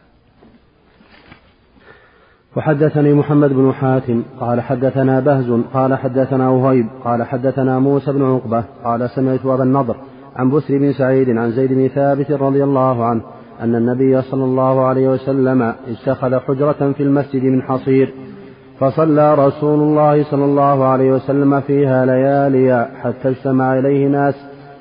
وحدثني 2.56 3.12
محمد 3.12 3.50
بن 3.50 3.72
حاتم 3.72 4.22
قال 4.40 4.60
حدثنا 4.60 5.20
بهز 5.20 5.60
قال 5.74 5.94
حدثنا 5.94 6.48
وهيب 6.48 6.88
قال 7.04 7.22
حدثنا 7.22 7.78
موسى 7.78 8.12
بن 8.12 8.24
عقبة 8.34 8.64
قال 8.84 9.10
سمعت 9.10 9.46
أبا 9.46 9.62
النضر 9.62 9.96
عن 10.36 10.50
بسر 10.50 10.78
بن 10.78 10.92
سعيد 10.92 11.28
عن 11.30 11.50
زيد 11.50 11.72
بن 11.72 11.88
ثابت 11.88 12.30
رضي 12.30 12.64
الله 12.64 13.04
عنه 13.04 13.22
أن 13.60 13.74
النبي 13.74 14.22
صلى 14.22 14.44
الله 14.44 14.84
عليه 14.84 15.08
وسلم 15.08 15.62
اتخذ 15.62 16.38
حجرة 16.38 16.92
في 16.92 17.02
المسجد 17.02 17.42
من 17.42 17.62
حصير 17.62 18.14
فصلى 18.80 19.34
رسول 19.34 19.78
الله 19.80 20.24
صلى 20.30 20.44
الله 20.44 20.84
عليه 20.84 21.12
وسلم 21.12 21.60
فيها 21.60 22.06
ليالي 22.06 22.88
حتى 23.02 23.28
اجتمع 23.28 23.78
إليه 23.78 24.08
ناس 24.08 24.34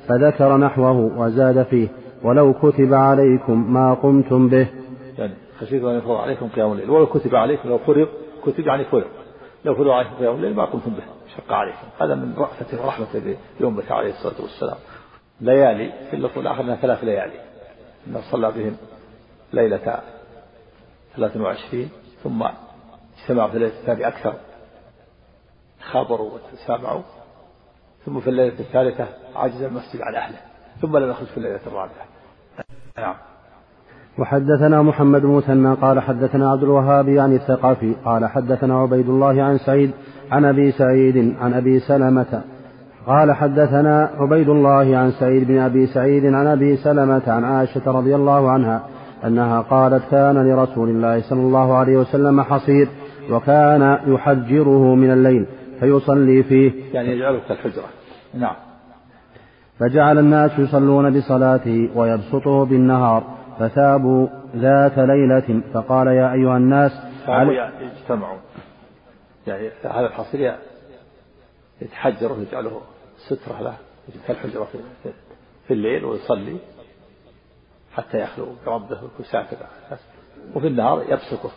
فذكر 0.08 0.56
نحوه 0.56 1.20
وزاد 1.20 1.62
فيه 1.62 1.88
ولو 2.22 2.52
كتب 2.52 2.94
عليكم 2.94 3.72
ما 3.72 3.94
قمتم 3.94 4.48
به. 4.48 4.66
يعني 5.18 5.34
خشيت 5.60 5.84
أن 5.84 5.98
يفرض 5.98 6.16
عليكم 6.16 6.48
قيام 6.48 6.72
الليل 6.72 6.90
ولو 6.90 7.06
كتب 7.06 7.34
عليكم 7.34 7.68
لو 7.68 7.78
فرض 7.78 8.08
كتب 8.46 8.66
يعني 8.66 8.84
فرض 8.84 9.04
لو 9.64 9.74
فرض 9.74 9.88
عليكم 9.88 10.14
قيام 10.20 10.34
الليل 10.34 10.54
ما 10.54 10.64
قمتم 10.64 10.90
به 10.90 11.02
شق 11.36 11.52
عليكم. 11.52 11.86
هذا 12.00 12.14
من 12.14 12.34
رأفة 12.38 12.84
ورحمة 12.84 13.36
بأمة 13.60 13.82
عليه 13.90 14.10
الصلاة 14.10 14.42
والسلام. 14.42 14.76
ليالي 15.40 15.92
في 16.10 16.16
اللفظ 16.16 16.38
الآخر 16.38 16.60
أنها 16.60 16.76
ثلاث 16.76 17.04
ليالي. 17.04 17.40
أنه 18.06 18.20
صلى 18.30 18.52
بهم 18.52 18.76
ليلة 19.52 20.00
23 21.16 21.88
ثم 22.24 22.42
اجتمعوا 23.22 23.48
في 23.48 23.54
الليلة 23.54 23.72
الثانية 23.80 24.08
أكثر. 24.08 24.34
خابروا 25.80 26.30
وتسامعوا 26.30 27.02
ثم 28.06 28.20
في 28.20 28.30
الليلة 28.30 28.58
الثالثة 28.60 29.06
عجز 29.36 29.62
المسجد 29.62 30.02
عن 30.02 30.14
أهله. 30.14 30.38
ثم 30.82 30.96
لم 30.96 31.10
يخرج 31.10 31.26
في 31.26 31.36
الليلة 31.36 31.60
الرابعة. 31.66 32.06
نعم. 32.98 33.14
وحدثنا 34.18 34.82
محمد 34.82 35.24
مثنى 35.24 35.74
قال 35.74 36.00
حدثنا 36.00 36.50
عبد 36.50 36.62
الوهاب 36.62 37.08
عن 37.08 37.34
الثقفي 37.34 37.94
قال 38.04 38.26
حدثنا 38.26 38.78
عبيد 38.78 39.08
الله 39.08 39.42
عن 39.42 39.58
سعيد 39.58 39.90
عن 40.30 40.44
أبي 40.44 40.72
سعيد 40.72 41.36
عن 41.40 41.54
أبي 41.54 41.80
سلمة 41.80 42.44
قال 43.06 43.32
حدثنا 43.32 44.10
عبيد 44.18 44.48
الله 44.48 44.96
عن 44.96 45.10
سعيد 45.10 45.48
بن 45.48 45.58
أبي 45.58 45.86
سعيد 45.86 46.26
عن 46.26 46.46
أبي 46.46 46.76
سلمة 46.76 47.22
عن 47.26 47.44
عائشة 47.44 47.92
رضي 47.92 48.14
الله 48.14 48.50
عنها 48.50 48.82
أنها 49.24 49.60
قالت 49.60 50.10
كان 50.10 50.48
لرسول 50.48 50.88
الله 50.88 51.20
صلى 51.20 51.40
الله 51.40 51.76
عليه 51.76 51.96
وسلم 51.96 52.42
حصير 52.42 52.88
وكان 53.30 53.98
يحجره 54.06 54.94
من 54.94 55.10
الليل 55.10 55.46
فيصلي 55.80 56.42
فيه. 56.42 56.72
يعني 56.94 57.08
يجعله 57.08 57.40
كالحجره 57.48 57.84
نعم. 58.34 58.54
فجعل 59.78 60.18
الناس 60.18 60.58
يصلون 60.58 61.18
بصلاته 61.18 61.90
ويبسطه 61.94 62.64
بالنهار 62.64 63.24
فثابوا 63.58 64.28
ذات 64.56 64.98
ليلة 64.98 65.60
فقال 65.74 66.06
يا 66.06 66.32
أيها 66.32 66.56
الناس 66.56 66.92
يعني 67.28 67.90
اجتمعوا. 68.00 68.38
يعني 69.46 69.68
هذا 69.84 70.06
الحصير 70.06 70.54
يتحجر 71.82 72.32
ويجعله 72.32 72.80
سترة 73.18 73.62
له 73.62 73.74
كالحجرة 74.26 74.64
في, 74.64 75.10
في 75.68 75.74
الليل 75.74 76.04
ويصلي 76.04 76.56
حتى 77.94 78.20
يخلو 78.20 78.46
بربه 78.66 78.98
ساكت 79.30 79.58
وفي 80.54 80.66
النهار 80.66 81.02
يبسطه 81.08 81.50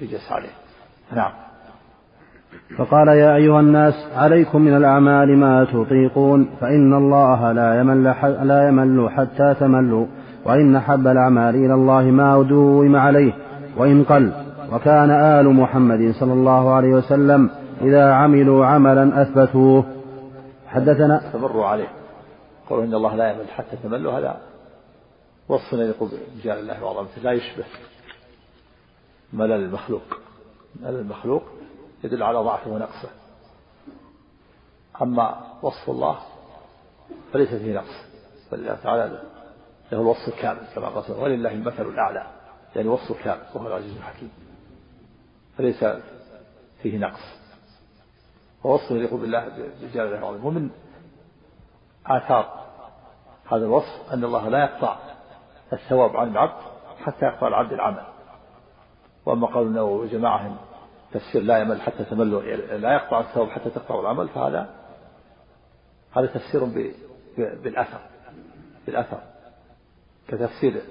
يجلس 0.00 0.32
عليه 0.32 0.50
نعم. 1.12 1.32
فقال 2.78 3.08
يا 3.08 3.36
أيها 3.36 3.60
الناس 3.60 3.94
عليكم 4.16 4.62
من 4.62 4.76
الأعمال 4.76 5.36
ما 5.36 5.64
تطيقون 5.64 6.50
فإن 6.60 6.94
الله 6.94 7.52
لا 7.52 7.80
يمل, 7.80 8.04
لا 8.42 8.68
يمل 8.68 9.10
حتى 9.10 9.54
تملوا 9.60 10.06
وإن 10.44 10.80
حب 10.80 11.06
الأعمال 11.06 11.54
إلى 11.54 11.74
الله 11.74 12.02
ما 12.02 12.42
دوم 12.42 12.96
عليه 12.96 13.32
وإن 13.76 14.04
قل. 14.04 14.32
وكان 14.72 15.10
آل 15.10 15.48
محمد 15.48 16.12
صلى 16.20 16.32
الله 16.32 16.74
عليه 16.74 16.88
وسلم 16.88 17.50
إذا 17.82 18.12
عملوا 18.12 18.66
عملا 18.66 19.22
أثبتوه. 19.22 19.84
حدثنا 20.70 21.26
استمروا 21.26 21.66
عليه. 21.66 21.88
قالوا 22.68 22.84
إن 22.84 22.94
الله 22.94 23.14
لا 23.14 23.30
يمل 23.30 23.48
حتى 23.48 23.76
تملوا 23.76 24.12
هذا 24.12 24.40
وصف 25.48 25.72
يليق 25.72 26.02
بجلال 26.02 26.58
الله 26.58 26.84
وعظمته 26.84 27.22
لا 27.22 27.32
يشبه. 27.32 27.64
ملل 29.32 29.52
المخلوق. 29.52 30.02
ملل 30.80 30.98
المخلوق 30.98 31.42
يدل 32.04 32.22
على 32.22 32.38
ضعفه 32.38 32.70
ونقصه. 32.70 33.08
أما 35.02 35.40
وصف 35.62 35.90
الله 35.90 36.18
فليس 37.32 37.48
فيه 37.48 37.74
نقص. 37.74 38.04
فلله 38.50 38.74
تعالى 38.74 39.12
له. 39.12 39.22
الوصف 39.92 40.28
الكامل 40.28 40.60
كما 40.74 40.88
قال 40.88 41.20
ولله 41.22 41.52
المثل 41.52 41.82
الأعلى. 41.82 42.26
يعني 42.76 42.88
وصف 42.88 43.24
كامل 43.24 43.42
وهو 43.54 43.66
العزيز 43.66 43.96
الحكيم. 43.96 44.30
فليس 45.58 45.84
فيه 46.82 46.98
نقص. 46.98 47.39
ووصف 48.64 48.90
يليق 48.90 49.14
بالله 49.14 49.48
بجلال 49.48 50.06
الله 50.06 50.18
العظيم 50.18 50.44
ومن 50.44 50.70
آثار. 52.06 52.60
هذا 53.52 53.64
الوصف 53.64 54.12
أن 54.12 54.24
الله 54.24 54.48
لا 54.48 54.58
يقطع 54.58 54.96
الثواب 55.72 56.16
عن 56.16 56.28
العبد 56.28 56.62
حتى 57.04 57.26
يقطع 57.26 57.48
العبد 57.48 57.72
العمل. 57.72 58.04
وأما 59.26 59.46
قول 59.46 59.66
النووي 59.66 60.06
وجماعة 60.06 60.56
تفسير 61.12 61.42
لا 61.42 61.58
يمل 61.58 61.80
حتى 61.80 62.04
تمل 62.04 62.30
لا 62.82 62.92
يقطع 62.92 63.20
الثواب 63.20 63.48
حتى 63.48 63.70
تقطع 63.70 64.00
العمل 64.00 64.28
فهذا 64.28 64.74
هذا 66.16 66.26
تفسير 66.26 66.64
بالأثر 67.36 68.00
بالأثر. 68.86 69.20
كتفسير 70.28 70.82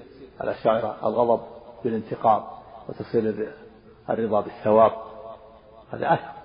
الأشاعرة 0.42 0.98
الغضب 1.04 1.42
بالانتقام 1.84 2.44
وتفسير 2.90 3.54
الرضا 4.10 4.42
بالثواب 4.42 4.92
هذا 5.94 6.14
أثر. 6.14 6.39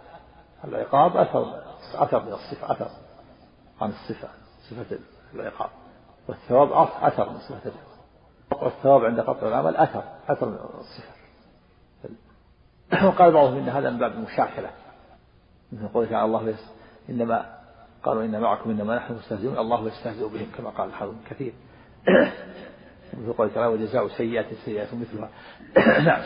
العقاب 0.65 1.17
أثر 1.17 1.63
أثر 1.95 2.25
من 2.25 2.33
الصفة 2.33 2.73
أثر 2.73 2.89
عن 3.81 3.91
الصفة 3.91 4.29
صفة 4.71 4.99
العقاب. 5.35 5.71
والثواب 6.29 6.89
أثر 7.03 7.31
من 7.31 7.39
صفة 7.39 7.63
العقاب. 7.65 7.95
قطع 8.51 8.67
الثواب 8.67 9.05
عند 9.05 9.21
قطع 9.21 9.49
العمل 9.49 9.77
أثر 9.77 10.05
أثر 10.29 10.47
من 10.47 10.59
الصفة. 10.81 11.15
وقال 13.07 13.33
بعضهم 13.33 13.59
إن 13.59 13.69
هذا 13.69 13.91
من 13.91 13.99
باب 13.99 14.13
المشاكلة 14.13 14.71
مثل 15.73 15.89
قوله 15.89 16.11
تعالى 16.11 16.25
الله 16.25 16.55
إنما 17.11 17.59
قالوا 18.03 18.25
إن 18.25 18.41
معكم 18.41 18.71
إنما 18.71 18.97
نحن 18.97 19.15
مستهزئون 19.15 19.59
الله 19.59 19.89
يستهزئ 19.89 20.29
بهم 20.29 20.47
كما 20.57 20.71
قال 20.71 20.89
الحافظ 20.89 21.15
كثير. 21.31 21.53
مثل 23.15 23.33
قوله 23.33 23.51
تعالى 23.55 23.67
وجزاء 23.67 24.09
سيئة 24.09 24.47
سيئة 24.65 24.89
مثلها. 24.95 25.29
نعم 26.09 26.23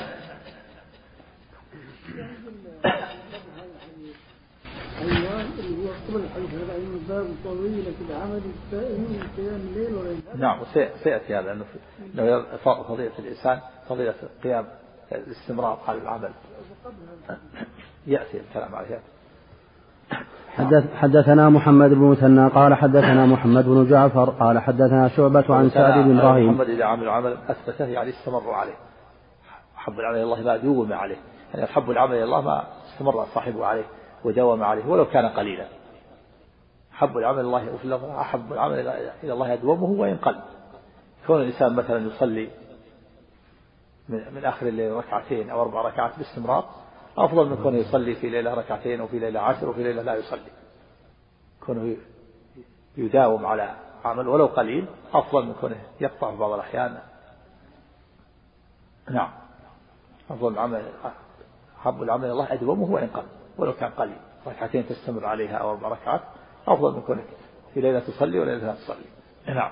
اللي 5.01 5.29
هو 5.29 5.39
قبل 5.39 5.49
الحديث 5.49 5.69
هذا 5.69 5.79
من 5.79 5.79
باب 5.79 5.79
طويلة 5.79 5.79
العمل 5.79 5.79
الدائم 5.79 5.79
من 5.79 5.79
قيام 5.79 5.79
الليل 5.79 5.87
والإنسان 5.87 5.98
نعم 10.35 10.61
وسيأتي 10.61 11.37
هذا 11.37 11.53
أنه 11.53 11.65
أنه 12.15 12.45
فضيلة 12.65 13.13
الإنسان 13.19 13.61
فضيلة 13.89 14.15
قيام 14.45 14.65
الاستمرار 15.13 15.79
على 15.89 15.99
العمل. 15.99 16.31
يأتي 18.07 18.41
الكلام 18.41 18.75
عليه. 18.75 19.01
حدث 20.57 20.95
حدثنا 20.95 21.49
محمد 21.49 21.91
بن 21.91 22.05
مثنى 22.05 22.49
قال 22.49 22.75
حدثنا 22.75 23.27
محمد 23.27 23.65
بن 23.65 23.91
جعفر 23.91 24.31
قال 24.31 24.59
حدثنا 24.59 25.09
شعبة 25.09 25.55
عن 25.55 25.71
سعد 25.71 26.05
بن 26.05 26.19
إبراهيم. 26.19 26.49
محمد 26.49 26.71
إذا 26.71 26.85
عمل 26.85 27.09
عمل 27.09 27.37
أثبته 27.49 27.85
يعني 27.85 28.11
استمر 28.11 28.51
عليه. 28.51 28.77
أحب 29.77 30.01
العمل 30.01 30.17
إلى 30.17 30.23
الله 30.23 30.43
ما 30.43 30.57
دوم 30.57 30.93
عليه. 30.93 31.17
يعني 31.55 31.65
أحب 31.65 31.91
العمل 31.91 32.15
إلى 32.15 32.25
الله 32.25 32.41
ما 32.41 32.65
استمر 32.95 33.25
صاحبه 33.35 33.67
عليه 33.67 33.85
وداوم 34.25 34.63
عليه 34.63 34.87
ولو 34.87 35.05
كان 35.05 35.29
قليلا. 35.29 35.65
أحب 36.99 37.19
العمل 37.19 37.41
الله 37.41 37.79
اللفظ 37.85 38.05
أحب 38.05 38.53
العمل 38.53 38.75
إلى 39.23 39.33
الله 39.33 39.53
يدومه 39.53 40.01
وإن 40.01 40.17
قل. 40.17 40.41
كون 41.27 41.41
الإنسان 41.41 41.77
مثلا 41.77 42.07
يصلي 42.07 42.51
من, 44.09 44.35
من 44.35 44.45
آخر 44.45 44.67
الليل 44.67 44.93
ركعتين 44.93 45.51
أو 45.51 45.63
أربع 45.63 45.83
ركعات 45.83 46.19
باستمرار 46.19 46.71
أفضل 47.19 47.49
من 47.49 47.57
كونه 47.63 47.79
يصلي 47.79 48.15
في 48.15 48.29
ليلة 48.29 48.55
ركعتين 48.55 49.01
وفي 49.01 49.19
ليلة 49.19 49.41
عشر 49.41 49.69
وفي 49.69 49.83
ليلة 49.83 50.03
لا 50.03 50.15
يصلي. 50.15 50.51
كونه 51.67 51.97
يداوم 52.97 53.47
على 53.47 53.77
عمل 54.05 54.29
ولو 54.29 54.47
قليل 54.47 54.87
أفضل 55.15 55.47
من 55.47 55.55
كونه 55.61 55.81
يقطع 56.01 56.31
في 56.31 56.37
بعض 56.37 56.53
الأحيان. 56.53 56.99
نعم. 59.11 59.31
أفضل 60.31 60.53
العمل 60.53 60.83
أحب 61.79 62.03
العمل 62.03 62.31
الله 62.31 62.53
أدومه 62.53 62.91
وإن 62.91 63.07
قل. 63.07 63.25
ولو 63.59 63.73
كان 63.73 63.91
قليل. 63.91 64.19
ركعتين 64.47 64.87
تستمر 64.87 65.27
عليها 65.27 65.57
أو 65.57 65.71
أربع 65.71 65.89
ركعات. 65.89 66.21
أفضل 66.73 66.95
من 66.95 67.03
كونك 67.03 67.25
في 67.75 67.81
ليلة 67.81 68.01
تصلي 68.01 68.39
وليلة 68.39 68.67
لا 68.67 68.75
تصلي. 68.75 69.55
نعم. 69.55 69.71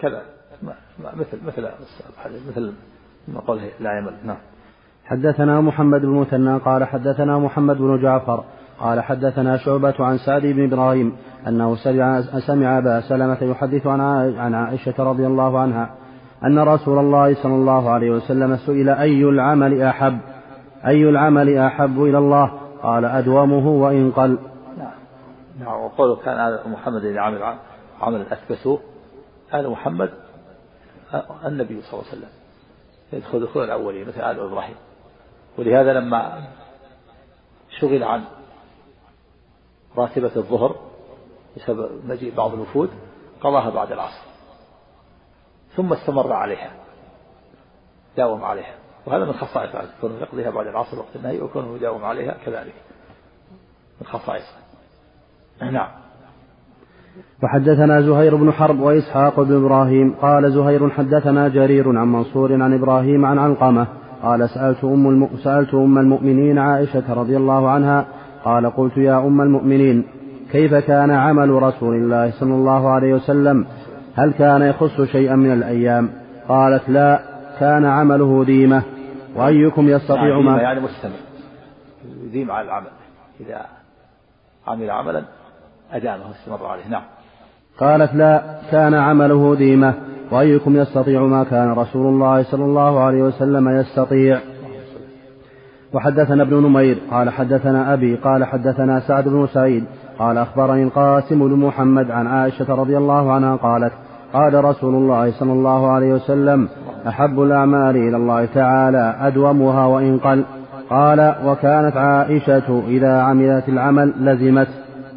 كذا. 0.00 0.22
مثل 1.16 1.38
مثل 1.46 1.68
مثل 2.48 2.72
ما 3.28 3.40
قوله 3.40 3.70
لا 3.80 3.98
يمل. 3.98 4.14
نعم. 4.24 4.38
حدثنا 5.04 5.60
محمد 5.60 6.00
بن 6.00 6.08
مثنى 6.08 6.56
قال 6.58 6.84
حدثنا 6.84 7.38
محمد 7.38 7.76
بن 7.76 8.02
جعفر 8.02 8.44
قال 8.80 9.00
حدثنا 9.00 9.56
شعبة 9.56 9.94
عن 10.00 10.18
سعد 10.18 10.42
بن 10.42 10.64
إبراهيم 10.64 11.16
أنه 11.48 11.76
سمع 12.46 12.78
أبا 12.78 13.00
سلمة 13.00 13.38
يحدث 13.42 13.86
عن 13.86 14.54
عائشة 14.54 14.94
رضي 14.98 15.26
الله 15.26 15.58
عنها 15.58 15.94
أن 16.44 16.58
رسول 16.58 16.98
الله 16.98 17.34
صلى 17.34 17.54
الله 17.54 17.90
عليه 17.90 18.10
وسلم 18.10 18.56
سئل 18.56 18.88
أي 18.88 19.24
العمل 19.24 19.82
أحب؟ 19.82 20.18
أي 20.86 21.08
العمل 21.08 21.58
أحب 21.58 22.02
إلى 22.02 22.18
الله؟ 22.18 22.65
قال 22.86 23.04
أدومه 23.04 23.68
وإن 23.68 24.12
قل. 24.12 24.38
نعم. 24.78 24.92
نعم 25.60 25.80
وقوله 25.80 26.16
كان 26.16 26.38
آل 26.40 26.70
محمد 26.70 27.04
إذا 27.04 27.20
عمل 27.20 27.56
عملا 28.00 28.32
أثبتوه 28.32 28.80
آل 29.54 29.70
محمد 29.70 30.10
النبي 31.44 31.82
صلى 31.82 31.92
الله 31.92 32.10
عليه 32.10 32.18
وسلم. 32.18 32.28
يدخل 33.12 33.46
دخول 33.46 33.64
الأولين 33.64 34.08
مثل 34.08 34.20
آل 34.20 34.40
إبراهيم. 34.40 34.76
ولهذا 35.58 35.92
لما 35.92 36.42
شغل 37.80 38.02
عن 38.04 38.24
راتبة 39.96 40.36
الظهر 40.36 40.76
بسبب 41.56 41.90
مجيء 42.04 42.34
بعض 42.34 42.52
الوفود 42.54 42.90
قضاها 43.40 43.70
بعد 43.70 43.92
العصر. 43.92 44.22
ثم 45.76 45.92
استمر 45.92 46.32
عليها 46.32 46.70
داوم 48.16 48.44
عليها. 48.44 48.74
وهذا 49.06 49.24
من 49.24 49.32
خصائص 49.32 49.70
كونه 50.00 50.14
يقضيها 50.20 50.50
بعد 50.50 50.66
العصر 50.66 50.98
وقت 50.98 51.16
النهي 51.16 51.40
وكونه 51.40 51.76
يداوم 51.76 52.04
عليها 52.04 52.34
كذلك. 52.46 52.74
من 54.00 54.06
خصائصه 54.06 54.56
نعم. 55.72 55.88
وحدثنا 57.42 58.00
زهير 58.00 58.36
بن 58.36 58.52
حرب 58.52 58.80
وإسحاق 58.80 59.40
بن 59.40 59.56
إبراهيم. 59.56 60.14
قال 60.22 60.52
زهير 60.52 60.90
حدثنا 60.90 61.48
جرير 61.48 61.98
عن 61.98 62.12
منصور 62.12 62.62
عن 62.62 62.74
إبراهيم 62.74 63.24
عن 63.24 63.38
علقمة. 63.38 63.86
قال 64.22 64.50
سألت 64.50 64.84
أم, 64.84 65.08
الم... 65.08 65.28
سألت 65.44 65.74
أم 65.74 65.98
المؤمنين 65.98 66.58
عائشة 66.58 67.14
رضي 67.14 67.36
الله 67.36 67.70
عنها. 67.70 68.06
قال 68.44 68.70
قلت 68.70 68.96
يا 68.96 69.18
أم 69.18 69.40
المؤمنين 69.40 70.04
كيف 70.52 70.74
كان 70.74 71.10
عمل 71.10 71.50
رسول 71.50 71.94
الله 71.96 72.30
صلى 72.30 72.54
الله 72.54 72.88
عليه 72.88 73.14
وسلم؟ 73.14 73.66
هل 74.14 74.32
كان 74.32 74.62
يخص 74.62 75.00
شيئا 75.00 75.36
من 75.36 75.52
الأيام؟ 75.52 76.10
قالت 76.48 76.88
لا 76.88 77.20
كان 77.60 77.84
عمله 77.84 78.44
ديمة. 78.44 78.95
وأيكم 79.36 79.88
يستطيع 79.88 80.28
يعني 80.28 80.42
ما 80.42 80.62
يعني 80.62 80.80
مستمر. 80.80 81.12
يديم 82.24 82.50
على 82.50 82.64
العمل. 82.66 82.86
إذا 83.40 83.66
عمل 84.66 84.90
عملا 84.90 85.22
أدامه 85.92 86.30
استمر 86.30 86.66
عليه. 86.66 86.88
نعم. 86.88 87.02
قالت 87.78 88.14
لا 88.14 88.60
كان 88.70 88.94
عمله 88.94 89.54
ديمة. 89.54 89.94
وأيكم 90.30 90.76
يستطيع 90.76 91.22
ما 91.22 91.44
كان 91.44 91.72
رسول 91.72 92.06
الله 92.06 92.42
صلى 92.42 92.64
الله 92.64 93.00
عليه 93.00 93.22
وسلم 93.22 93.68
يستطيع. 93.68 94.38
وحدثنا 95.92 96.42
ابن 96.42 96.56
نمير 96.56 96.98
قال 97.10 97.30
حدثنا 97.30 97.94
أبي 97.94 98.16
قال 98.16 98.44
حدثنا 98.44 99.00
سعد 99.00 99.28
بن 99.28 99.46
سعيد 99.46 99.84
قال 100.18 100.38
أخبرني 100.38 100.82
القاسم 100.82 101.48
بن 101.48 101.66
محمد 101.66 102.10
عن 102.10 102.26
عائشة 102.26 102.74
رضي 102.74 102.96
الله 102.96 103.32
عنها 103.32 103.56
قالت 103.56 103.92
قال 104.32 104.64
رسول 104.64 104.94
الله 104.94 105.32
صلى 105.40 105.52
الله 105.52 105.90
عليه 105.90 106.12
وسلم 106.12 106.68
أحب 107.08 107.40
الأعمال 107.40 107.96
إلى 107.96 108.16
الله 108.16 108.44
تعالى 108.44 109.16
أدومها 109.20 109.86
وإن 109.86 110.18
قل. 110.18 110.44
قال 110.90 111.34
وكانت 111.44 111.96
عائشة 111.96 112.82
إذا 112.88 113.20
عملت 113.20 113.68
العمل 113.68 114.14
لزمت. 114.18 114.68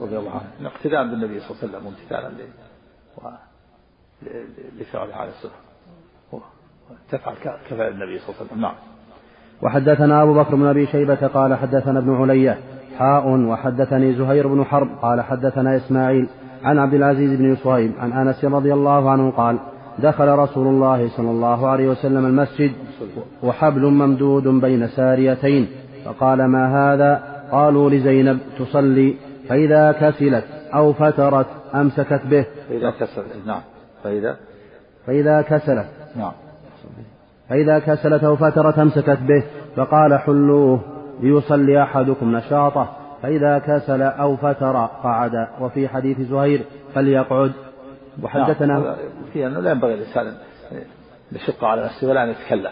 رضي 0.02 0.18
الله 0.18 0.32
عنه 0.32 0.70
اقتداء 0.70 1.04
بالنبي 1.04 1.40
صلى 1.40 1.50
الله 1.52 1.60
عليه 1.62 1.70
وسلم 1.70 1.86
وامتثالا 1.86 2.30
لفعل 4.80 5.12
عليه 5.12 5.32
الصلاة 5.32 5.52
تفعل 7.12 7.34
كفعل 7.70 7.92
النبي 7.92 8.20
صلى 8.20 8.30
الله 8.30 8.38
عليه 8.40 8.52
وسلم. 8.52 8.62
نعم. 8.62 8.74
وحدثنا 9.62 10.24
أبو 10.24 10.34
بكر 10.34 10.56
بن 10.56 10.66
أبي 10.66 10.86
شيبة 10.86 11.28
قال 11.28 11.56
حدثنا 11.56 12.00
ابن 12.00 12.16
علية 12.16 12.58
حاء 12.98 13.28
وحدثني 13.28 14.14
زهير 14.14 14.48
بن 14.48 14.64
حرب 14.64 14.90
قال 15.02 15.22
حدثنا 15.22 15.76
إسماعيل 15.76 16.28
عن 16.64 16.80
عبد 16.80 16.94
العزيز 16.94 17.40
بن 17.40 17.56
صهيب 17.56 17.92
عن 18.00 18.12
أنس 18.12 18.46
رضي 18.46 18.74
الله 18.74 19.12
عنه 19.12 19.32
قال 19.32 19.60
دخل 20.00 20.28
رسول 20.28 20.68
الله 20.68 21.10
صلى 21.10 21.32
الله 21.32 21.68
عليه 21.68 21.90
وسلم 21.90 22.26
المسجد 22.26 22.72
وحبل 23.44 23.82
ممدود 23.82 24.48
بين 24.48 24.88
ساريتين. 24.88 25.68
فقال 26.06 26.46
ما 26.46 26.94
هذا؟ 26.94 27.24
قالوا 27.52 27.90
لزينب 27.90 28.40
تصلي 28.60 29.16
فإذا 29.50 29.92
كسلت 29.92 30.44
أو 30.74 30.94
فترت 30.94 31.46
أمسكت 31.76 32.22
به. 32.26 32.46
فإذا 32.70 32.92
كسلت 32.92 33.46
نعم. 33.46 33.62
فإذا؟ 34.04 34.36
فإذا 35.08 35.42
كسلت. 35.42 35.88
نعم. 36.16 36.32
فإذا 37.50 37.80
كسلت 37.80 38.24
أو 38.24 38.36
فترت 38.36 38.80
أمسكت 38.80 39.20
به. 39.22 39.44
فقال 39.76 40.20
حلوة 40.20 40.80
ليصلي 41.22 41.84
أحدكم 41.84 42.36
نشاطه. 42.36 42.90
فإذا 43.22 43.60
كسل 43.60 44.02
أو 44.02 44.36
فتر 44.36 44.86
قعد. 45.04 45.48
وفي 45.62 45.88
حديث 45.88 46.22
زهير 46.22 46.62
فليقعد. 46.96 47.52
وحدثنا 48.24 48.80
نعم. 48.80 48.96
في 49.34 49.48
أنه 49.48 49.60
لا 49.60 49.72
ينبغي 49.72 49.94
الإنسان 49.94 50.38
يشق 51.32 51.64
على 51.64 51.84
نفسه 51.84 52.08
ولا 52.08 52.24
أن 52.24 52.30
يتكلم 52.30 52.72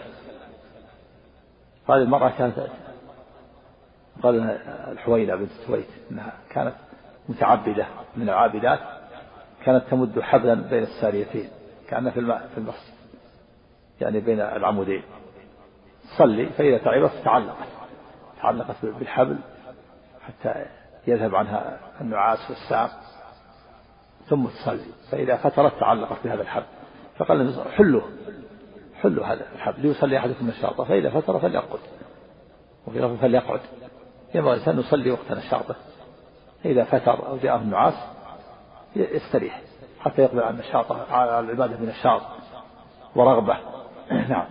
هذه 1.88 2.02
المرأة 2.02 2.32
كانت 2.38 2.66
قال 4.22 4.58
الحويلة 4.92 5.36
بنت 5.36 5.50
سويت 5.66 5.88
أنها 6.10 6.32
كانت 6.50 6.74
متعبدة 7.28 7.86
من 8.16 8.28
العابدات 8.28 8.78
كانت 9.64 9.84
تمد 9.90 10.20
حبلا 10.20 10.54
بين 10.54 10.82
الساريتين 10.82 11.50
كأنها 11.88 12.10
في 12.10 12.20
الماء 12.20 12.48
في 12.54 12.58
المسجد 12.58 12.94
يعني 14.00 14.20
بين 14.20 14.40
العمودين 14.40 15.02
صلي 16.18 16.46
فإذا 16.46 16.78
تعبت 16.78 17.10
تعلقت 17.24 17.68
تعلقت 18.42 18.76
بالحبل 18.82 19.38
حتى 20.20 20.64
يذهب 21.06 21.34
عنها 21.34 21.78
النعاس 22.00 22.50
والسام 22.50 22.88
ثم 24.28 24.46
تصلي. 24.46 24.92
فإذا 25.10 25.36
فترت 25.36 25.80
تعلقت 25.80 26.16
بهذا 26.24 26.42
الحبل 26.42 26.66
فقال 27.18 27.54
حلوة. 27.76 28.02
حلوا 29.02 29.26
هذا 29.26 29.46
الحبل 29.54 29.82
ليصلي 29.82 30.18
أحدكم 30.18 30.48
نشاطه 30.48 30.84
فإذا 30.84 31.10
فتر 31.10 31.38
فليرقد 31.38 31.78
وفي 32.86 32.98
لفظ 32.98 33.16
فليقعد. 33.16 33.60
ينبغي 34.34 34.52
الإنسان 34.52 34.78
يصلي 34.78 35.10
وقت 35.10 35.32
نشاطه. 35.32 35.76
إذا 36.64 36.84
فتر 36.84 37.28
أو 37.28 37.36
جاءه 37.36 37.56
النعاس 37.56 37.94
يستريح 38.96 39.60
حتى 40.00 40.22
يقبل 40.22 40.40
على 40.40 40.56
نشاطه 40.56 41.14
على 41.14 41.40
العبادة 41.40 41.76
بنشاط 41.76 42.22
ورغبة. 43.16 43.56
نعم. 44.28 44.46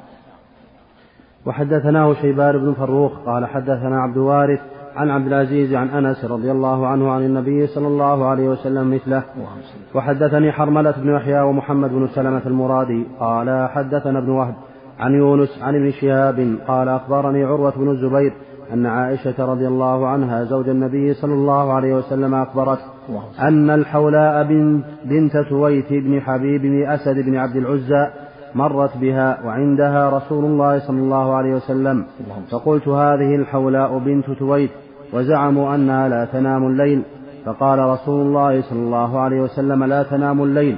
وحدثناه 1.45 2.13
شيبان 2.13 2.57
بن 2.57 2.73
فروخ 2.73 3.11
قال 3.25 3.45
حدثنا 3.45 4.01
عبد 4.01 4.17
الوارث 4.17 4.76
عن 4.97 5.09
عبد 5.09 5.27
العزيز 5.27 5.73
عن 5.73 5.89
أنس 5.89 6.25
رضي 6.25 6.51
الله 6.51 6.87
عنه 6.87 7.11
عن 7.11 7.25
النبي 7.25 7.67
صلى 7.67 7.87
الله 7.87 8.25
عليه 8.25 8.49
وسلم 8.49 8.93
مثله 8.93 9.23
وحدثني 9.95 10.51
حرملة 10.51 10.91
بن 10.91 11.15
يحيى 11.15 11.41
ومحمد 11.41 11.89
بن 11.89 12.07
سلمة 12.07 12.41
المرادي 12.45 13.07
قال 13.19 13.69
حدثنا 13.69 14.19
ابن 14.19 14.29
وهب 14.29 14.55
عن 14.99 15.13
يونس 15.13 15.59
عن 15.61 15.75
ابن 15.75 15.91
شهاب 15.91 16.55
قال 16.67 16.89
أخبرني 16.89 17.43
عروة 17.43 17.73
بن 17.77 17.89
الزبير 17.89 18.33
أن 18.73 18.85
عائشة 18.85 19.45
رضي 19.45 19.67
الله 19.67 20.07
عنها 20.07 20.43
زوج 20.43 20.69
النبي 20.69 21.13
صلى 21.13 21.33
الله 21.33 21.73
عليه 21.73 21.95
وسلم 21.95 22.35
أخبرت 22.35 22.79
أن 23.39 23.69
الحولاء 23.69 24.43
بنت, 24.43 24.85
بنت 25.05 25.31
سويت 25.49 25.93
بن 25.93 26.21
حبيب 26.21 26.61
بن 26.61 26.89
أسد 26.89 27.19
بن 27.19 27.35
عبد 27.35 27.55
العزى 27.55 28.07
مرت 28.55 28.97
بها 28.97 29.45
وعندها 29.45 30.09
رسول 30.09 30.45
الله 30.45 30.79
صلى 30.79 30.99
الله 30.99 31.33
عليه 31.35 31.55
وسلم 31.55 32.05
فقلت 32.51 32.87
هذه 32.87 33.35
الحولاء 33.35 33.97
بنت 33.97 34.31
تويت 34.31 34.71
وزعموا 35.13 35.75
أنها 35.75 36.09
لا 36.09 36.25
تنام 36.25 36.67
الليل. 36.67 37.03
فقال 37.45 37.79
رسول 37.79 38.21
الله 38.21 38.61
صلى 38.61 38.79
الله 38.79 39.19
عليه 39.19 39.41
وسلم 39.41 39.83
لا 39.83 40.03
تنام 40.03 40.43
الليل. 40.43 40.77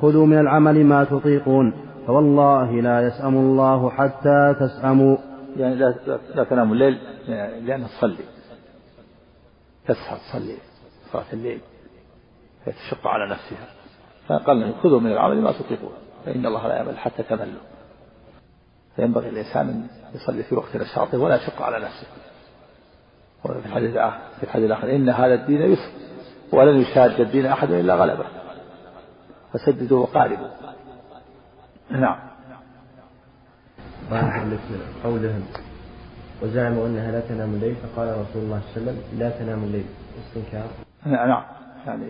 خذوا 0.00 0.26
من 0.26 0.38
العمل 0.38 0.84
ما 0.84 1.04
تطيقون. 1.04 1.72
فوالله 2.06 2.70
لا 2.80 3.06
يسأم 3.06 3.34
الله 3.34 3.90
حتى 3.90 4.54
تسأموا. 4.60 5.16
يعني 5.56 5.74
لا, 5.74 5.94
لا 6.34 6.44
تنام 6.44 6.72
الليل 6.72 6.98
لأنها 7.66 7.88
تصلي. 7.88 8.24
تسهر 9.86 10.18
تصلي 10.18 10.56
صلاة 11.12 11.32
الليل. 11.32 11.60
فتشق 12.66 13.06
على 13.06 13.30
نفسها. 13.30 13.66
فقال 14.28 14.74
خذوا 14.82 15.00
من 15.00 15.12
العمل 15.12 15.42
ما 15.42 15.52
تطيقون. 15.52 15.92
فإن 16.26 16.46
الله 16.46 16.68
لا 16.68 16.76
يعمل 16.76 16.98
حتى 16.98 17.22
تملوا. 17.22 17.64
فينبغي 18.96 19.28
الإنسان 19.28 19.68
أن 19.68 19.86
يصلي 20.14 20.42
في 20.42 20.54
وقت 20.54 20.76
نشاطه 20.76 21.18
ولا 21.18 21.36
يشق 21.36 21.62
على 21.62 21.84
نفسه. 21.84 22.06
وفي 23.44 23.66
الحديث 23.66 23.90
الآخر 23.90 24.18
في 24.36 24.42
الحديث 24.42 24.66
الآخر 24.66 24.90
إن 24.90 25.08
هذا 25.08 25.34
الدين 25.34 25.62
يسر 25.62 25.90
ولن 26.52 26.76
يشاد 26.76 27.20
الدين 27.20 27.46
أحد 27.46 27.70
إلا 27.70 27.94
غلبه. 27.94 28.24
فسددوا 29.52 30.00
وقاربوا 30.02 30.48
نعم. 31.90 32.18
قولهم. 35.04 35.44
وزعموا 36.42 36.86
أنها 36.86 37.12
لا 37.12 37.20
تنام 37.20 37.54
الليل 37.54 37.74
فقال 37.74 38.08
رسول 38.08 38.42
الله 38.42 38.60
صلى 38.74 38.76
الله 38.76 38.92
عليه 38.92 39.00
وسلم 39.00 39.18
لا 39.18 39.30
تنام 39.30 39.64
الليل. 39.64 39.86
استنكار. 40.18 40.68
نعم 41.06 41.44
يعني 41.86 42.08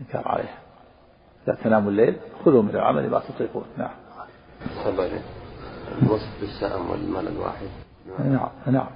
إنكار 0.00 0.28
عليها 0.28 0.58
لا 1.46 1.54
تنام 1.54 1.88
الليل 1.88 2.16
خذوا 2.44 2.62
من 2.62 2.70
العمل 2.70 3.10
ما 3.10 3.18
تطيقون. 3.18 3.64
نعم. 3.78 3.94
صلى 4.84 5.10
الوصف 6.02 6.40
بالسأم 6.40 6.90
والمال 6.90 7.28
الواحد. 7.28 7.66
نعم 8.18 8.48
نعم. 8.66 8.90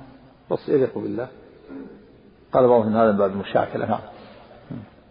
وصف 0.51 0.69
يليق 0.69 0.99
بالله. 0.99 1.29
قال 2.53 2.69
بعضهم 2.69 2.97
هذا 2.97 3.11
باب 3.11 3.31
المشاكلة 3.31 3.87
نعم. 3.87 3.99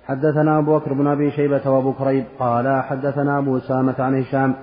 حدثنا 0.06 0.60
أبو 0.60 0.78
بكر 0.80 0.94
بن 0.94 1.08
أبي 1.08 1.32
شيبة 1.32 1.70
وأبو 1.70 1.94
كريب 1.94 2.26
قال 2.40 2.84
حدثنا 2.84 3.38
أبو 3.38 3.58
أسامة 3.58 3.96
عن 4.00 4.22
هشام 4.22 4.56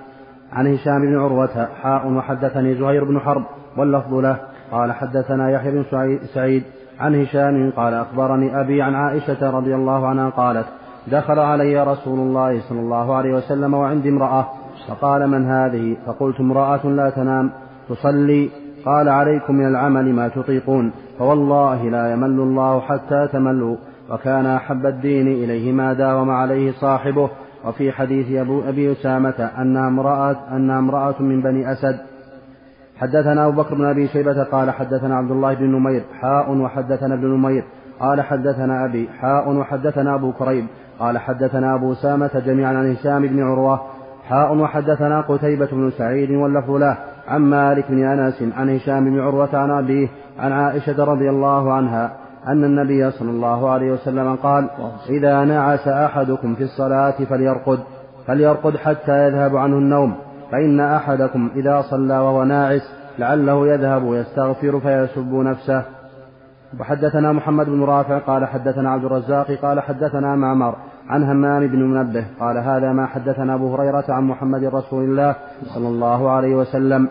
عن 0.51 0.73
هشام 0.73 1.01
بن 1.01 1.19
عروة 1.19 1.67
حاء 1.81 2.07
وحدثني 2.07 2.75
زهير 2.75 3.03
بن 3.03 3.19
حرب 3.19 3.43
واللفظ 3.77 4.13
له. 4.13 4.37
قال 4.71 4.91
حدثنا 4.91 5.51
يحيى 5.51 5.71
بن 5.71 5.85
سعيد 6.33 6.63
عن 6.99 7.21
هشام 7.21 7.71
قال 7.71 7.93
أخبرني 7.93 8.61
أبي 8.61 8.81
عن 8.81 8.95
عائشة 8.95 9.49
رضي 9.49 9.75
الله 9.75 10.07
عنها 10.07 10.29
قالت 10.29 10.65
دخل 11.07 11.39
علي 11.39 11.83
رسول 11.83 12.19
الله 12.19 12.61
صلى 12.69 12.79
الله 12.79 13.15
عليه 13.15 13.33
وسلم 13.33 13.73
وعندي 13.73 14.09
امرأة 14.09 14.47
فقال 14.87 15.27
من 15.27 15.45
هذه؟ 15.45 15.97
فقلت 16.05 16.39
امرأة 16.39 16.87
لا 16.87 17.09
تنام 17.09 17.51
تصلي 17.89 18.49
قال 18.85 19.09
عليكم 19.09 19.55
من 19.55 19.67
العمل 19.67 20.13
ما 20.13 20.27
تطيقون 20.27 20.91
فوالله 21.19 21.89
لا 21.89 22.13
يمل 22.13 22.39
الله 22.39 22.79
حتى 22.79 23.27
تملوا 23.33 23.75
وكان 24.09 24.45
أحب 24.45 24.85
الدين 24.85 25.27
إليه 25.27 25.71
ما 25.71 25.93
داوم 25.93 26.29
عليه 26.29 26.71
صاحبه. 26.71 27.29
وفي 27.67 27.91
حديث 27.91 28.31
أبو 28.31 28.61
أبي 28.61 28.91
أسامة 28.91 29.49
أن 29.57 29.77
امرأة 29.77 30.35
أن 30.51 30.71
امرأة 30.71 31.15
من 31.19 31.41
بني 31.41 31.71
أسد. 31.71 31.99
حدثنا 32.97 33.47
أبو 33.47 33.61
بكر 33.61 33.75
بن 33.75 33.85
أبي 33.85 34.07
شيبة 34.07 34.43
قال 34.43 34.71
حدثنا 34.71 35.15
عبد 35.15 35.31
الله 35.31 35.53
بن 35.53 35.65
نمير 35.65 36.03
حاء 36.21 36.57
وحدثنا 36.57 37.13
ابن 37.13 37.27
نمير. 37.27 37.63
قال 37.99 38.21
حدثنا 38.21 38.85
أبي 38.85 39.09
حاء 39.19 39.49
وحدثنا 39.49 40.15
أبو 40.15 40.31
كريب. 40.31 40.65
قال 40.99 41.17
حدثنا 41.17 41.75
أبو 41.75 41.93
أسامة 41.93 42.41
جميعا 42.45 42.73
عن 42.73 42.91
هشام 42.91 43.27
بن 43.27 43.43
عروة. 43.43 43.81
حاء 44.29 44.55
وحدثنا 44.55 45.21
قتيبة 45.21 45.69
بن 45.71 45.91
سعيد 45.97 46.31
واللفظ 46.31 46.71
له. 46.71 46.97
عن 47.27 47.41
مالك 47.41 47.85
بن 47.89 48.03
أنس 48.03 48.43
عن 48.57 48.75
هشام 48.75 49.05
بن 49.05 49.19
عروة 49.19 49.57
عن 49.57 49.71
أبيه 49.71 50.07
عن 50.39 50.51
عائشة 50.51 51.03
رضي 51.03 51.29
الله 51.29 51.73
عنها 51.73 52.11
أن 52.47 52.63
النبي 52.63 53.11
صلى 53.11 53.29
الله 53.29 53.69
عليه 53.69 53.91
وسلم 53.91 54.35
قال 54.35 54.69
إذا 55.09 55.43
نعس 55.43 55.87
أحدكم 55.87 56.55
في 56.55 56.63
الصلاة 56.63 57.25
فليرقد 57.29 57.79
فليرقد 58.27 58.77
حتى 58.77 59.27
يذهب 59.27 59.55
عنه 59.57 59.77
النوم 59.77 60.15
فإن 60.51 60.79
أحدكم 60.79 61.49
إذا 61.55 61.81
صلى 61.81 62.17
وهو 62.17 62.43
ناعس 62.43 62.81
لعله 63.19 63.67
يذهب 63.67 64.03
ويستغفر 64.03 64.79
فيسب 64.79 65.33
نفسه. 65.33 65.83
وحدثنا 66.79 67.31
محمد 67.31 67.65
بن 67.65 67.83
رافع 67.83 68.17
قال 68.17 68.45
حدثنا 68.45 68.91
عبد 68.91 69.05
الرزاق 69.05 69.51
قال 69.51 69.79
حدثنا 69.79 70.35
معمر 70.35 70.75
عن 71.09 71.23
همام 71.23 71.67
بن 71.67 71.79
منبه 71.79 72.25
قال 72.39 72.57
هذا 72.57 72.91
ما 72.91 73.05
حدثنا 73.05 73.55
أبو 73.55 73.75
هريرة 73.75 74.05
عن 74.09 74.23
محمد 74.23 74.63
رسول 74.63 75.03
الله 75.03 75.35
صلى 75.75 75.87
الله 75.87 76.29
عليه 76.29 76.55
وسلم 76.55 77.09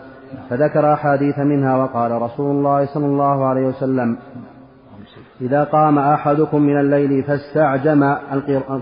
فذكر 0.49 0.93
أحاديث 0.93 1.39
منها 1.39 1.77
وقال 1.77 2.11
رسول 2.21 2.51
الله 2.51 2.85
صلى 2.85 3.05
الله 3.05 3.45
عليه 3.45 3.65
وسلم 3.65 4.17
إذا 5.41 5.63
قام 5.63 5.99
أحدكم 5.99 6.61
من 6.61 6.79
الليل 6.79 7.23
فاستعجم, 7.23 8.15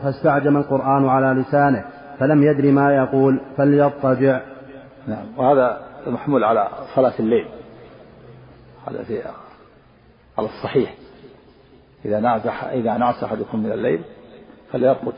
فاستعجم 0.03 0.57
القرآن 0.57 1.09
على 1.09 1.41
لسانه 1.41 1.85
فلم 2.19 2.43
يدر 2.43 2.71
ما 2.71 2.95
يقول 2.95 3.41
فليضطجع. 3.57 4.41
نعم. 5.07 5.25
وهذا 5.37 5.77
محمول 6.07 6.43
على 6.43 6.67
صلاة 6.95 7.13
الليل. 7.19 7.45
هذا 8.87 9.03
في 9.03 9.21
على 10.37 10.47
الصحيح. 10.47 10.93
إذا 12.05 12.19
نعس 12.19 12.41
إذا 12.73 12.97
نعس 12.97 13.23
أحدكم 13.23 13.59
من 13.59 13.71
الليل 13.71 14.01
فليرقد 14.71 15.13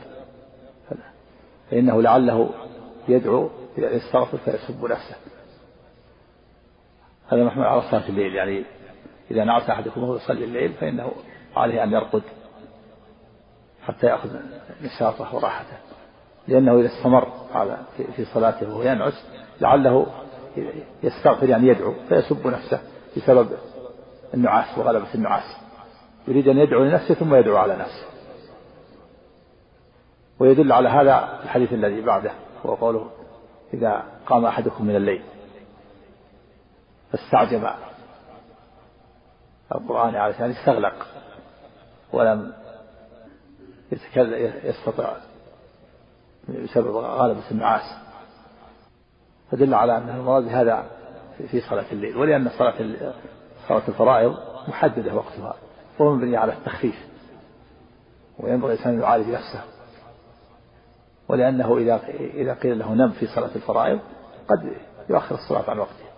فإنه 1.70 2.02
لعله 2.02 2.50
يدعو 3.08 3.50
يستغفر 3.78 4.38
فيسب 4.38 4.84
نفسه. 4.84 5.16
هذا 7.28 7.44
محمول 7.44 7.66
على 7.66 7.82
صلاة 7.90 8.08
الليل 8.08 8.34
يعني 8.34 8.64
إذا 9.30 9.44
نعس 9.44 9.70
أحدكم 9.70 10.02
وهو 10.02 10.16
يصلي 10.16 10.44
الليل 10.44 10.72
فإنه 10.72 11.12
عليه 11.56 11.84
أن 11.84 11.92
يرقد 11.92 12.22
حتى 13.82 14.06
يأخذ 14.06 14.36
نشاطه 14.82 15.34
وراحته. 15.34 15.76
لأنه 16.48 16.80
إذا 16.80 16.86
استمر 16.86 17.28
على 17.54 17.78
في 18.16 18.24
صلاته 18.24 18.68
وهو 18.68 18.82
ينعس 18.82 19.24
لعله 19.60 20.06
يستغفر 21.02 21.48
يعني 21.48 21.68
يدعو 21.68 21.94
فيسب 22.08 22.46
نفسه 22.46 22.80
بسبب 23.16 23.48
النعاس 24.34 24.78
وغلبة 24.78 25.14
النعاس. 25.14 25.56
يريد 26.28 26.48
أن 26.48 26.58
يدعو 26.58 26.84
لنفسه 26.84 27.14
ثم 27.14 27.34
يدعو 27.34 27.56
على 27.56 27.76
نفسه. 27.76 28.13
ويدل 30.38 30.72
على 30.72 30.88
هذا 30.88 31.40
الحديث 31.44 31.72
الذي 31.72 32.00
بعده 32.00 32.32
هو 32.66 32.74
قوله 32.74 33.10
إذا 33.74 34.04
قام 34.26 34.44
أحدكم 34.46 34.84
من 34.84 34.96
الليل 34.96 35.22
فاستعجب. 37.12 37.70
القرآن 39.74 40.14
على 40.14 40.34
يعني 40.34 40.52
استغلق 40.52 41.06
ولم 42.12 42.52
يستطع 44.64 45.16
بسبب 46.48 46.96
غلبة 46.96 47.50
النعاس. 47.50 47.96
فدل 49.50 49.74
على 49.74 49.96
أن 49.96 50.08
المراد 50.08 50.48
هذا 50.48 50.86
في 51.50 51.60
صلاة 51.60 51.92
الليل 51.92 52.16
ولأن 52.16 52.48
صلاة 52.58 52.74
صلاة 53.68 53.82
الفرائض 53.88 54.36
محددة 54.68 55.14
وقتها 55.14 55.54
ومبنية 55.98 56.38
على 56.38 56.52
التخفيف 56.52 57.06
وينبغي 58.38 58.72
الإنسان 58.72 58.94
أن 58.94 59.00
يعالج 59.00 59.28
نفسه. 59.28 59.73
ولأنه 61.28 61.76
إذا 61.76 62.00
إذا 62.18 62.54
قيل 62.54 62.78
له 62.78 62.94
نم 62.94 63.10
في 63.10 63.26
صلاة 63.26 63.50
الفرائض 63.56 64.00
قد 64.48 64.72
يؤخر 65.10 65.34
الصلاة 65.34 65.70
عن 65.70 65.78
وقتها 65.78 66.14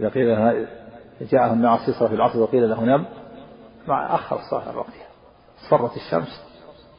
إذا 0.00 0.08
قيل 0.08 0.28
له 0.28 0.68
جاءه 1.20 1.52
الناس 1.52 1.80
في 1.86 1.92
صلاة 1.92 2.12
العصر 2.12 2.38
وقيل 2.38 2.70
له 2.70 2.84
نم 2.84 3.04
مع 3.88 4.14
أخر 4.14 4.38
الصلاة 4.38 4.68
عن 4.68 4.76
وقتها. 4.76 5.06
صرت 5.70 5.96
الشمس 5.96 6.42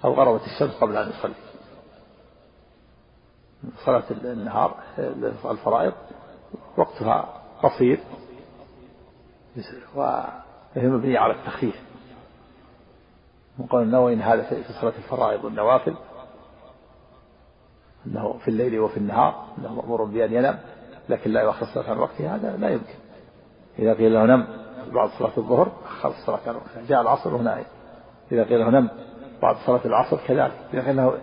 أو 0.05 0.13
غربت 0.13 0.41
الشمس 0.45 0.71
قبل 0.81 0.97
أن 0.97 1.09
يصلي. 1.09 1.33
صلاة 3.85 4.03
النهار 4.11 4.75
الفرائض 5.45 5.93
وقتها 6.77 7.41
قصير. 7.63 7.99
وهي 9.95 10.87
مبنية 10.87 11.19
على 11.19 11.33
التخفيف. 11.33 11.81
وقال 13.59 13.83
النووي 13.83 14.13
إن 14.13 14.21
هذا 14.21 14.43
في 14.43 14.73
صلاة 14.81 14.93
الفرائض 14.97 15.43
والنوافل 15.43 15.95
أنه 18.07 18.37
في 18.37 18.47
الليل 18.47 18.79
وفي 18.79 18.97
النهار 18.97 19.45
أنه 19.57 19.73
مأمور 19.73 20.03
بأن 20.03 20.33
ينام 20.33 20.59
لكن 21.09 21.31
لا 21.31 21.41
يؤخر 21.41 21.61
الصلاة 21.61 21.89
عن 21.89 21.97
وقتها 21.97 22.35
هذا 22.35 22.57
لا 22.57 22.69
يمكن. 22.69 22.93
إذا 23.79 23.93
قيل 23.93 24.13
له 24.13 24.25
نم 24.25 24.47
بعد 24.93 25.09
صلاة 25.19 25.31
الظهر 25.37 25.71
أخر 25.85 26.09
الصلاة 26.09 26.39
عن 26.47 26.55
وقتها 26.55 26.81
جاء 26.89 27.01
العصر 27.01 27.35
وهنا 27.35 27.63
إذا 28.31 28.43
قيل 28.43 28.59
له 28.59 28.69
نم 28.69 28.89
بعد 29.41 29.55
صلاة 29.65 29.81
العصر 29.85 30.17
كذلك. 30.27 30.53
إذا 30.73 30.85
قيل 30.85 30.95
له 30.95 31.17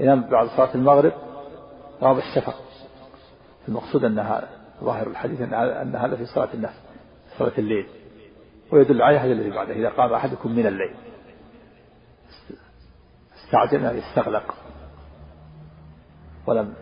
ينام 0.00 0.20
بعد 0.20 0.48
صلاة 0.48 0.74
المغرب 0.74 1.12
غاب 2.02 2.18
الشفق. 2.18 2.54
المقصود 3.68 4.04
أنها 4.04 4.48
ظاهر 4.84 5.06
الحديث 5.06 5.40
أن 5.40 5.96
هذا 5.96 6.16
في 6.16 6.26
صلاة 6.26 6.48
النفس 6.54 6.80
صلاة 7.38 7.52
الليل. 7.58 7.86
ويدل 8.72 9.02
على 9.02 9.18
هذا 9.18 9.32
الذي 9.32 9.50
بعده 9.50 9.72
إذا 9.72 9.88
قام 9.88 10.12
أحدكم 10.12 10.52
من 10.52 10.66
الليل 10.66 10.94
استعجل 13.44 13.82
يعني 13.82 13.98
استغلق. 13.98 14.63
ولم 16.46 16.74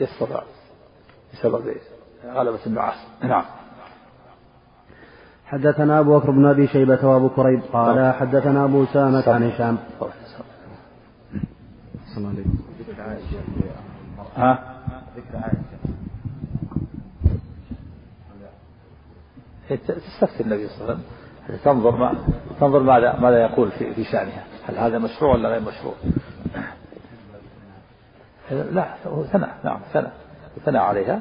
يستطع 0.00 0.42
بسبب 1.32 1.76
غلبة 2.24 2.66
النعاس. 2.66 3.06
نعم. 3.22 3.44
حدثنا 5.46 6.00
أبو 6.00 6.18
بكر 6.18 6.30
بن 6.30 6.46
أبي 6.46 6.66
شيبة 6.66 7.06
وأبو 7.06 7.28
كريب 7.28 7.62
قال 7.72 7.96
نعم. 7.96 8.12
حدثنا 8.12 8.64
أبو 8.64 8.84
أسامة 8.84 9.28
عن 9.28 9.42
هشام. 9.50 9.78
ها؟ 14.36 14.80
ذكر 15.16 15.36
عائشة 15.36 15.80
تستفتي 19.86 20.42
النبي 20.42 20.68
صلى 20.68 20.80
الله 20.80 20.94
عليه 20.94 21.04
وسلم. 21.48 21.58
تنظر 21.64 21.96
ما 21.96 22.14
تنظر 22.60 22.82
ماذا 22.82 23.16
ماذا 23.20 23.42
يقول 23.42 23.70
في 23.70 23.94
في 23.94 24.04
شأنها. 24.04 24.44
هل 24.68 24.78
هذا 24.78 24.98
مشروع 24.98 25.34
ولا 25.34 25.48
غير 25.48 25.60
مشروع؟ 25.60 25.94
لا 28.76 28.94
هو 29.06 29.24
ثنى 29.24 29.46
نعم 29.64 29.80
ثنى 29.92 30.08
ثنى 30.64 30.78
عليها. 30.78 31.20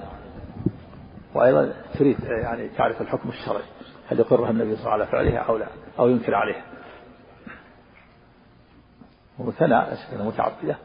وأيضا 1.33 1.73
تريد 1.93 2.17
يعني 2.23 2.69
تعرف 2.69 3.01
الحكم 3.01 3.29
الشرعي 3.29 3.63
هل 4.07 4.19
يقرها 4.19 4.49
النبي 4.49 4.75
صلى 4.75 4.81
الله 4.81 4.91
عليه 4.91 5.03
وسلم 5.03 5.19
على 5.19 5.25
فعلها 5.31 5.39
أو 5.39 5.57
لا 5.57 5.67
أو 5.99 6.09
ينكر 6.09 6.35
عليها. 6.35 6.63
وثنى 9.39 9.83
متعددة 10.19 10.75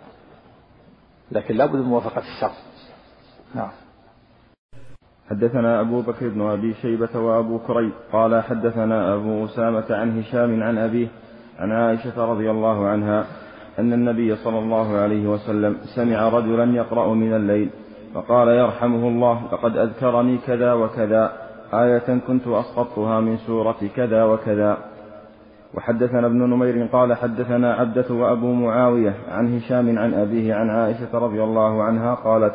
لكن 1.33 1.55
لابد 1.55 1.75
من 1.75 1.83
موافقة 1.83 2.19
الشرع. 2.19 2.53
نعم. 3.55 3.71
حدثنا 5.31 5.81
أبو 5.81 6.01
بكر 6.01 6.29
بن 6.29 6.41
أبي 6.41 6.75
شيبة 6.75 7.19
وأبو 7.19 7.59
كريب 7.59 7.93
قال 8.13 8.43
حدثنا 8.43 9.15
أبو 9.15 9.45
أسامة 9.45 9.87
عن 9.91 10.21
هشام 10.21 10.63
عن 10.63 10.79
أبيه 10.79 11.09
عن 11.59 11.73
عائشة 11.73 12.25
رضي 12.25 12.51
الله 12.51 12.87
عنها 12.87 13.25
أن 13.79 13.93
النبي 13.93 14.37
صلى 14.37 14.59
الله 14.59 14.97
عليه 14.97 15.27
وسلم 15.27 15.77
سمع 15.97 16.29
رجلا 16.29 16.65
يقرأ 16.75 17.15
من 17.15 17.35
الليل 17.35 17.71
فقال 18.15 18.49
يرحمه 18.49 19.09
الله 19.09 19.43
لقد 19.53 19.77
أذكرني 19.77 20.39
كذا 20.39 20.73
وكذا 20.73 21.33
آية 21.75 22.19
كنت 22.27 22.47
أسقطتها 22.47 23.21
من 23.21 23.37
سورة 23.37 23.77
كذا 23.97 24.25
وكذا. 24.25 24.79
وحدثنا 25.75 26.27
ابن 26.27 26.51
نمير 26.51 26.87
قال 26.87 27.15
حدثنا 27.15 27.75
عبدة 27.75 28.15
وأبو 28.15 28.53
معاوية 28.53 29.15
عن 29.29 29.57
هشام 29.57 29.99
عن 29.99 30.15
أبيه 30.15 30.55
عن 30.55 30.71
عائشة 30.71 31.19
رضي 31.19 31.43
الله 31.43 31.83
عنها 31.83 32.15
قالت 32.15 32.55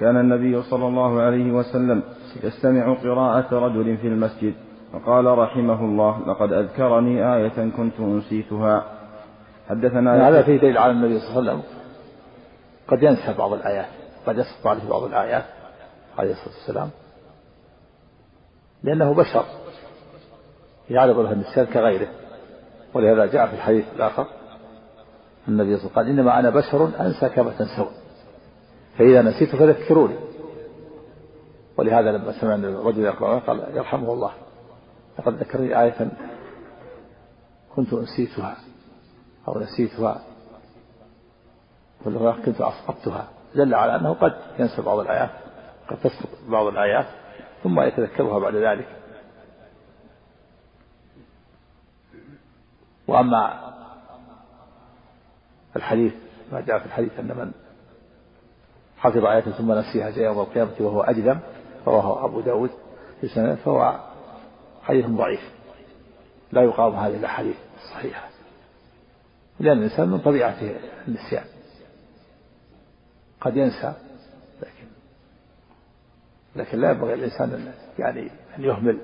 كان 0.00 0.16
النبي 0.16 0.62
صلى 0.62 0.86
الله 0.86 1.20
عليه 1.20 1.52
وسلم 1.52 2.02
يستمع 2.44 2.94
قراءة 2.94 3.54
رجل 3.66 3.96
في 3.96 4.08
المسجد 4.08 4.54
فقال 4.92 5.38
رحمه 5.38 5.84
الله 5.84 6.18
لقد 6.26 6.52
أذكرني 6.52 7.34
آية 7.34 7.70
كنت 7.76 8.00
أنسيتها. 8.00 8.84
حدثنا 9.68 10.28
هذا 10.28 10.42
فيه 10.42 10.56
دليل 10.56 10.78
على 10.78 10.92
النبي 10.92 11.18
صلى 11.18 11.28
الله 11.28 11.50
عليه 11.52 11.60
وسلم 11.60 11.62
قد 12.88 13.02
ينسى 13.02 13.34
بعض 13.38 13.52
الآيات 13.52 13.88
قد 14.26 14.38
يسقط 14.38 14.66
عليه 14.66 14.88
بعض 14.88 15.02
الآيات 15.02 15.44
عليه 16.18 16.32
الصلاة 16.32 16.54
والسلام 16.54 16.90
لأنه 18.82 19.14
بشر 19.14 19.44
يعرض 20.90 21.18
له 21.18 21.32
النسيان 21.32 21.66
كغيره 21.66 22.08
ولهذا 22.94 23.26
جاء 23.26 23.46
في 23.46 23.54
الحديث 23.54 23.84
الآخر 23.96 24.26
النبي 25.48 25.76
صلى 25.76 25.86
الله 25.86 25.98
عليه 25.98 26.12
وسلم 26.12 26.18
قال 26.18 26.18
إنما 26.18 26.38
أنا 26.38 26.50
بشر 26.50 26.90
أنسى 27.00 27.28
كما 27.28 27.50
تنسون 27.50 27.90
فإذا 28.98 29.22
نسيت 29.22 29.56
فذكروني. 29.56 30.16
ولهذا 31.76 32.12
لما 32.12 32.40
سمع 32.40 32.54
الرجل 32.54 33.02
يقرأ 33.02 33.38
قال 33.38 33.60
يرحمه 33.74 34.12
الله. 34.12 34.30
لقد 35.20 35.34
ذكرني 35.34 35.82
آية 35.82 36.10
كنت 37.76 37.92
أنسيتها 37.92 38.56
أو 39.48 39.60
نسيتها 39.60 40.22
والرواية 42.04 42.42
كنت 42.42 42.60
أسقطتها 42.60 43.28
دل 43.54 43.74
على 43.74 43.96
أنه 43.96 44.14
قد 44.14 44.36
ينسى 44.58 44.82
بعض 44.82 44.98
الآيات 44.98 45.30
قد 45.88 45.96
تسقط 45.96 46.28
بعض 46.48 46.66
الآيات 46.66 47.06
ثم 47.62 47.80
يتذكرها 47.80 48.38
بعد 48.38 48.54
ذلك 48.54 48.88
وأما 53.08 53.72
الحديث 55.76 56.14
ما 56.52 56.60
جاء 56.60 56.78
في 56.78 56.86
الحديث 56.86 57.18
أن 57.18 57.26
من 57.26 57.52
حفظ 58.98 59.24
آية 59.24 59.40
ثم 59.40 59.72
نسيها 59.72 60.10
جاء 60.10 60.24
يوم 60.24 60.40
القيامة 60.40 60.70
وهو 60.80 61.02
أجدم 61.02 61.38
رواه 61.86 62.24
أبو 62.24 62.40
داود 62.40 62.70
في 63.20 63.28
سنة 63.28 63.54
فهو 63.54 64.09
حديث 64.90 65.06
ضعيف. 65.06 65.40
لا 66.52 66.62
يقاوم 66.62 66.94
هذه 66.94 67.16
الأحاديث 67.16 67.56
الصحيحة. 67.84 68.28
لأن 69.60 69.78
الإنسان 69.78 70.08
من 70.08 70.18
طبيعته 70.18 70.76
النسيان. 71.08 71.44
قد 73.40 73.56
ينسى 73.56 73.94
لكن 74.62 74.86
لكن 76.56 76.80
لا 76.80 76.90
ينبغي 76.90 77.14
الإنسان 77.14 77.52
أن 77.52 77.72
يعني 77.98 78.30
أن 78.58 78.64
يهمل 78.64 78.98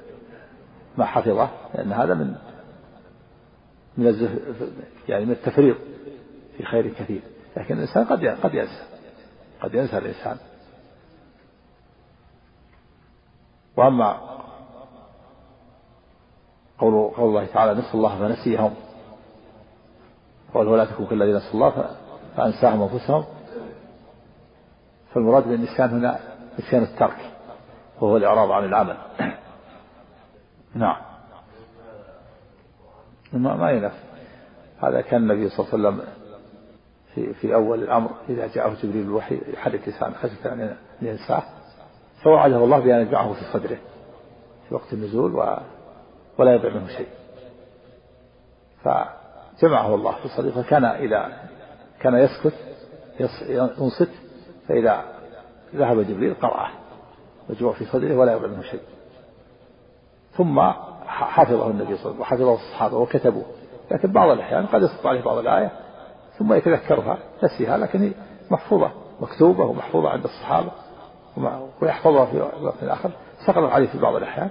ما 0.98 1.04
حفظه 1.04 1.50
لأن 1.74 1.92
هذا 1.92 2.14
من 2.14 2.34
من 3.96 4.40
يعني 5.08 5.24
من 5.24 5.32
التفريط 5.32 5.76
في 6.56 6.64
خير 6.64 6.88
كثير. 6.88 7.20
لكن 7.56 7.74
الإنسان 7.74 8.04
قد 8.04 8.26
قد 8.26 8.54
ينسى. 8.54 8.82
قد 9.60 9.74
ينسى 9.74 9.98
الإنسان. 9.98 10.36
وأما 13.76 14.35
قول 16.78 17.10
قول 17.16 17.28
الله 17.28 17.46
تعالى 17.46 17.80
نسوا 17.80 17.94
الله 17.94 18.18
فنسيهم 18.18 18.74
قال 20.54 20.68
ولا 20.68 20.84
تكونوا 20.84 21.10
كالذين 21.10 21.36
نسوا 21.36 21.54
الله 21.54 21.96
فأنساهم 22.36 22.82
أنفسهم. 22.82 23.24
فالمراد 25.14 25.48
بالنسيان 25.48 25.90
هنا 25.90 26.18
نسيان 26.58 26.82
الترك 26.82 27.32
وهو 28.00 28.16
الإعراض 28.16 28.50
عن 28.50 28.64
العمل. 28.64 28.96
نعم. 30.74 30.96
ما 33.32 33.56
ما 33.56 33.70
ينفع. 33.70 33.96
هذا 34.82 35.00
كان 35.00 35.22
النبي 35.22 35.48
صلى 35.48 35.66
الله 35.66 35.88
عليه 35.88 35.98
وسلم 35.98 36.12
في 37.14 37.34
في 37.34 37.54
أول 37.54 37.82
الأمر 37.82 38.10
إذا 38.28 38.46
جاءه 38.46 38.74
جبريل 38.82 39.02
الوحي 39.02 39.40
يحرك 39.52 39.88
لسانه 39.88 40.14
خشية 40.14 40.52
أن 40.52 40.76
ينساه. 41.02 41.42
فوعده 42.22 42.64
الله 42.64 42.80
بأن 42.80 43.00
يجمعه 43.00 43.32
في 43.32 43.40
صدره 43.52 43.78
في 44.68 44.74
وقت 44.74 44.92
النزول 44.92 45.32
ولا 46.38 46.54
يضع 46.54 46.68
منه 46.68 46.88
شيء. 46.88 47.08
فجمعه 48.82 49.94
الله 49.94 50.12
في 50.12 50.28
صدره 50.28 50.62
فكان 50.62 50.84
إذا 50.84 51.32
كان 52.00 52.14
يسكت 52.14 52.54
ينصت 53.48 54.10
فإذا 54.68 55.04
ذهب 55.74 56.00
جبريل 56.00 56.34
قرأه. 56.34 56.68
مجموع 57.48 57.72
في 57.72 57.84
صدره 57.84 58.16
ولا 58.16 58.32
يضع 58.32 58.46
منه 58.46 58.62
شيء. 58.62 58.80
ثم 60.32 60.60
حفظه 61.06 61.70
النبي 61.70 61.96
صلى 61.96 62.12
الله 62.12 62.26
عليه 62.26 62.44
وسلم 62.44 62.50
وحفظه 62.50 62.54
الصحابة 62.54 62.96
وكتبوه. 62.96 63.44
لكن 63.90 64.12
بعض 64.12 64.30
الأحيان 64.30 64.66
قد 64.66 64.82
يسقط 64.82 65.06
عليه 65.06 65.22
بعض 65.22 65.38
الآية 65.38 65.70
ثم 66.38 66.52
يتذكرها 66.52 67.18
نسيها 67.42 67.78
لكن 67.78 68.02
هي 68.02 68.12
محفوظة 68.50 68.90
مكتوبة 69.20 69.64
ومحفوظة 69.64 70.08
عند 70.08 70.24
الصحابة 70.24 70.70
ويحفظها 71.82 72.26
في 72.26 72.40
وقت 72.62 72.84
آخر. 72.84 73.10
سقطت 73.46 73.72
عليه 73.72 73.86
في 73.86 73.98
بعض 73.98 74.14
الأحيان. 74.14 74.50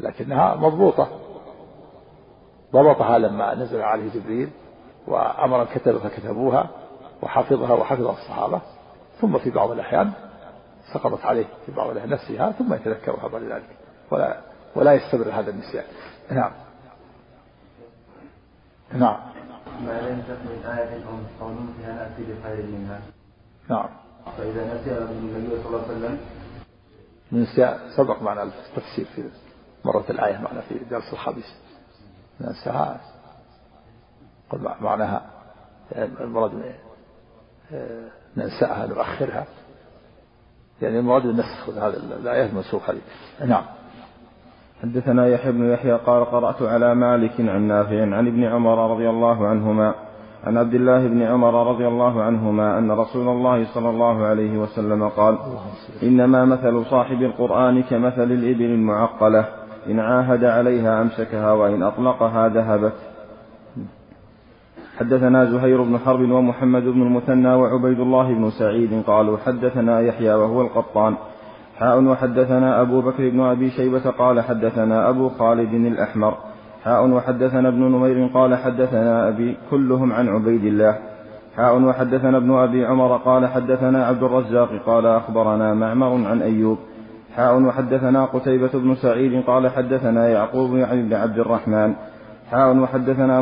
لكنها 0.00 0.54
مضبوطة. 0.54 1.08
ضبطها 2.72 3.18
لما 3.18 3.54
نزل 3.54 3.82
عليه 3.82 4.10
جبريل 4.10 4.50
وأمر 5.06 5.62
الكتبة 5.62 5.98
فكتبوها 5.98 6.70
وحفظها 7.22 7.72
وحفظها 7.72 8.12
الصحابة. 8.12 8.60
ثم 9.20 9.38
في 9.38 9.50
بعض 9.50 9.70
الأحيان 9.70 10.12
سقطت 10.94 11.24
عليه 11.24 11.46
في 11.66 11.72
بعض 11.72 11.90
الأحيان 11.90 12.10
نفسها 12.10 12.52
ثم 12.52 12.74
يتذكرها 12.74 13.28
بعد 13.28 13.42
ذلك. 13.42 13.76
ولا 14.10 14.40
ولا 14.74 14.92
يستمر 14.92 15.30
هذا 15.32 15.50
النسيان. 15.50 15.84
نعم. 16.30 16.52
نعم. 18.92 19.16
ما 19.86 20.00
لم 20.00 20.22
تكن 20.22 20.68
آية 20.68 21.04
أو 21.04 21.46
قول 21.46 21.56
فيها 21.76 21.92
نأتي 21.92 22.22
بخير 22.22 22.66
منها. 22.66 23.00
نعم. 23.68 23.88
فإذا 24.38 24.74
نسي 24.74 24.98
النبي 24.98 25.62
صلى 25.62 25.66
الله 25.66 25.82
عليه 25.88 25.98
وسلم. 25.98 26.18
نسي 27.32 27.78
سبق 27.96 28.22
معنا 28.22 28.42
التفسير 28.42 29.04
في 29.04 29.30
مرة 29.84 30.04
الآية 30.10 30.38
معنا 30.38 30.60
في 30.60 30.78
درس 30.90 31.12
الخميس 31.12 31.56
ننساها. 32.40 33.00
قل 34.50 34.70
معناها 34.80 35.22
المراد 35.96 36.50
ننساها 38.36 38.86
نؤخرها. 38.86 39.46
يعني 40.82 40.98
المراد 40.98 41.26
النسخ 41.26 41.68
هذا 41.68 41.96
الآية 41.96 42.46
المنسوخة 42.46 42.92
هذه. 42.92 43.00
نعم. 43.48 43.64
حدثنا 44.82 45.26
يحيى 45.26 45.52
بن 45.52 45.72
يحيى 45.72 45.92
قال 45.92 46.24
قرأت 46.24 46.62
على 46.62 46.94
مالك 46.94 47.40
عن 47.40 47.62
نافع 47.62 48.02
عن 48.02 48.26
ابن 48.26 48.44
عمر 48.44 48.90
رضي 48.92 49.10
الله 49.10 49.48
عنهما 49.48 49.94
عن 50.44 50.58
عبد 50.58 50.74
الله 50.74 51.06
بن 51.08 51.22
عمر 51.22 51.70
رضي 51.70 51.88
الله 51.88 52.22
عنهما 52.22 52.78
أن 52.78 52.90
رسول 52.90 53.28
الله 53.28 53.74
صلى 53.74 53.90
الله 53.90 54.26
عليه 54.26 54.58
وسلم 54.58 55.08
قال 55.08 55.38
إنما 56.02 56.44
مثل 56.44 56.86
صاحب 56.90 57.22
القرآن 57.22 57.82
كمثل 57.82 58.22
الإبل 58.22 58.64
المعقلة. 58.64 59.59
إن 59.86 60.00
عاهد 60.00 60.44
عليها 60.44 61.02
أمسكها 61.02 61.52
وإن 61.52 61.82
أطلقها 61.82 62.48
ذهبت. 62.48 62.92
حدثنا 64.98 65.44
زهير 65.44 65.82
بن 65.82 65.98
حرب 65.98 66.30
ومحمد 66.30 66.82
بن 66.82 67.02
المثنى 67.02 67.54
وعبيد 67.54 68.00
الله 68.00 68.34
بن 68.34 68.50
سعيد 68.50 69.02
قالوا 69.06 69.38
حدثنا 69.46 70.00
يحيى 70.00 70.34
وهو 70.34 70.60
القطان. 70.62 71.14
حاء 71.78 72.04
وحدثنا 72.04 72.80
أبو 72.80 73.00
بكر 73.00 73.28
بن 73.28 73.40
أبي 73.40 73.70
شيبة 73.70 74.10
قال 74.10 74.40
حدثنا 74.40 75.08
أبو 75.08 75.28
خالد 75.28 75.74
الأحمر. 75.74 76.34
حاء 76.84 77.08
وحدثنا 77.08 77.68
ابن 77.68 77.82
نمير 77.82 78.30
قال 78.34 78.54
حدثنا 78.54 79.28
أبي 79.28 79.56
كلهم 79.70 80.12
عن 80.12 80.28
عبيد 80.28 80.64
الله. 80.64 80.98
حاء 81.56 81.82
وحدثنا 81.82 82.36
ابن 82.36 82.54
أبي 82.54 82.86
عمر 82.86 83.16
قال 83.16 83.46
حدثنا 83.46 84.06
عبد 84.06 84.22
الرزاق 84.22 84.68
قال 84.86 85.06
أخبرنا 85.06 85.74
معمر 85.74 86.28
عن 86.28 86.42
أيوب. 86.42 86.78
حاء 87.36 87.62
وحدثنا 87.62 88.24
قتيبة 88.24 88.70
بن 88.74 88.94
سعيد 88.94 89.44
قال 89.46 89.68
حدثنا 89.68 90.28
يعقوب 90.28 90.76
يعني 90.76 91.02
بن 91.02 91.14
عبد 91.14 91.38
الرحمن. 91.38 91.94
حاء 92.50 92.76
وحدثنا 92.76 93.40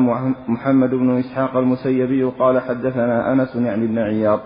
محمد 0.49 0.91
بن 0.91 1.19
إسحاق 1.19 1.57
المسيبي 1.57 2.25
قال 2.25 2.61
حدثنا 2.61 3.33
أنس 3.33 3.57
يعني 3.57 3.87
بن 3.87 3.99
عياض. 3.99 4.41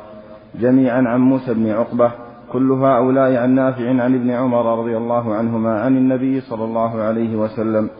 جميعا 0.60 1.02
عن 1.08 1.20
موسى 1.20 1.54
بن 1.54 1.70
عقبة. 1.70 2.10
كل 2.52 2.72
هؤلاء 2.72 3.36
عن 3.36 3.54
نافع 3.54 3.88
عن 3.88 4.14
ابن 4.14 4.30
عمر 4.30 4.78
رضي 4.78 4.96
الله 4.96 5.34
عنهما 5.34 5.80
عن 5.80 5.96
النبي 5.96 6.40
صلى 6.40 6.64
الله 6.64 7.02
عليه 7.02 7.36
وسلم. 7.36 7.90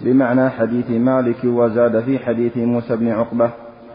بمعنى 0.00 0.50
حديث 0.50 0.90
مالك 0.90 1.44
وزاد 1.44 2.00
في 2.00 2.18
حديث 2.18 2.56
موسى 2.56 2.96
بن 2.96 3.08
عقبة. 3.08 3.50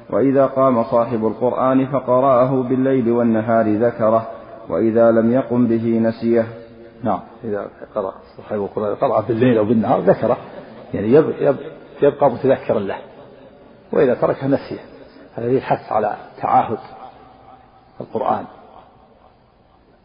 وإذا 0.10 0.46
قام 0.46 0.84
صاحب 0.84 1.26
القرآن 1.26 1.86
فقرأه 1.86 2.63
بالليل 2.63 3.12
والنهار 3.12 3.76
ذكره. 3.76 4.28
وإذا 4.70 5.12
لم 5.12 5.32
يقم 5.32 5.68
به 5.68 6.00
نسيه. 6.04 6.46
نعم. 7.04 7.20
إذا 7.44 7.70
قرأ 7.96 8.13
صاحب 8.38 8.56
القرآن 8.56 8.96
قرأ 8.96 9.22
بالليل 9.22 9.58
أو 9.58 9.66
بالنهار 9.66 10.00
ذكره. 10.00 10.38
يعني 10.94 11.08
يبقى, 11.08 11.56
يبقى 12.02 12.32
متذكرا 12.32 12.80
له. 12.80 13.00
وإذا 13.92 14.13
تركه 14.13 14.48
نسيه. 14.48 14.80
هذا 15.36 15.52
يحث 15.52 15.92
على 15.92 16.18
تعاهد 16.42 16.78
القرآن. 18.02 18.46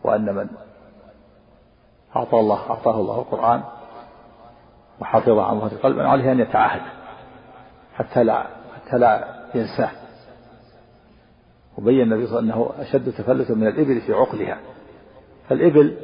وأن 0.04 0.34
من 0.34 0.48
أعطى 2.16 2.40
الله 2.40 2.70
أعطاه 2.70 3.00
الله 3.00 3.18
القرآن 3.18 3.62
وحفظه 5.00 5.42
عن 5.42 5.60
ظهر 5.60 5.70
قلب 5.82 5.98
عليه 5.98 6.32
أن 6.32 6.40
يتعاهد. 6.40 6.82
حتى 7.94 8.24
لا 8.24 8.46
حتى 8.76 8.98
لا 8.98 9.38
ينساه. 9.54 9.90
وبين 11.78 12.00
النبي 12.00 12.26
صلى 12.26 12.38
الله 12.38 12.54
عليه 12.54 12.62
وسلم 12.62 12.72
أنه 12.74 12.88
أشد 12.88 13.12
تفلتا 13.12 13.54
من 13.54 13.66
الإبل 13.66 14.00
في 14.00 14.12
عقلها. 14.12 14.58
فالإبل 15.48 15.96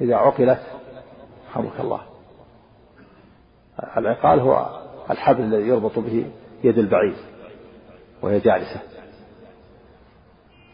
إذا 0.00 0.16
عقلت 0.16 0.60
رحمك 1.50 1.80
الله. 1.80 2.00
العقال 3.96 4.40
هو 4.40 4.66
الحبل 5.10 5.40
الذي 5.40 5.68
يربط 5.68 5.98
به 5.98 6.30
يد 6.64 6.78
البعير 6.78 7.16
وهي 8.22 8.40
جالسة. 8.40 8.80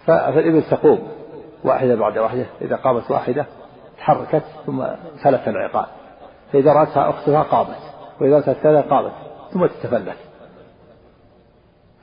فالإبل 0.06 0.62
تقوم 0.62 1.08
واحدة 1.64 1.94
بعد 1.94 2.18
واحدة. 2.18 2.46
إذا 2.60 2.76
قامت 2.76 3.10
واحدة 3.10 3.46
تحركت 3.98 4.42
ثم 4.66 4.84
فلت 5.24 5.48
العقال. 5.48 5.86
فإذا 6.52 6.72
رأتها 6.72 7.10
أختها 7.10 7.42
قامت. 7.42 7.78
وإذا 8.20 8.36
رأتها 8.36 8.52
الثانية 8.52 8.80
قامت 8.80 9.12
ثم 9.52 9.66
تتفلت. 9.66 10.16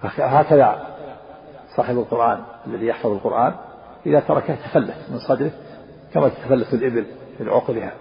هكذا 0.04 0.88
صاحب 1.76 1.98
القرآن 1.98 2.44
الذي 2.68 2.88
يحفظ 2.88 3.12
القرآن 3.12 3.56
إذا 4.06 4.20
تركه 4.20 4.56
تفلت 4.56 4.96
من 5.12 5.20
صدره 5.20 5.52
كما 6.14 6.30
تتفلت 6.30 6.74
الإبل 6.74 7.06
من 7.40 7.50
عقلها. 7.50 7.92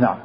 نعم. 0.00 0.16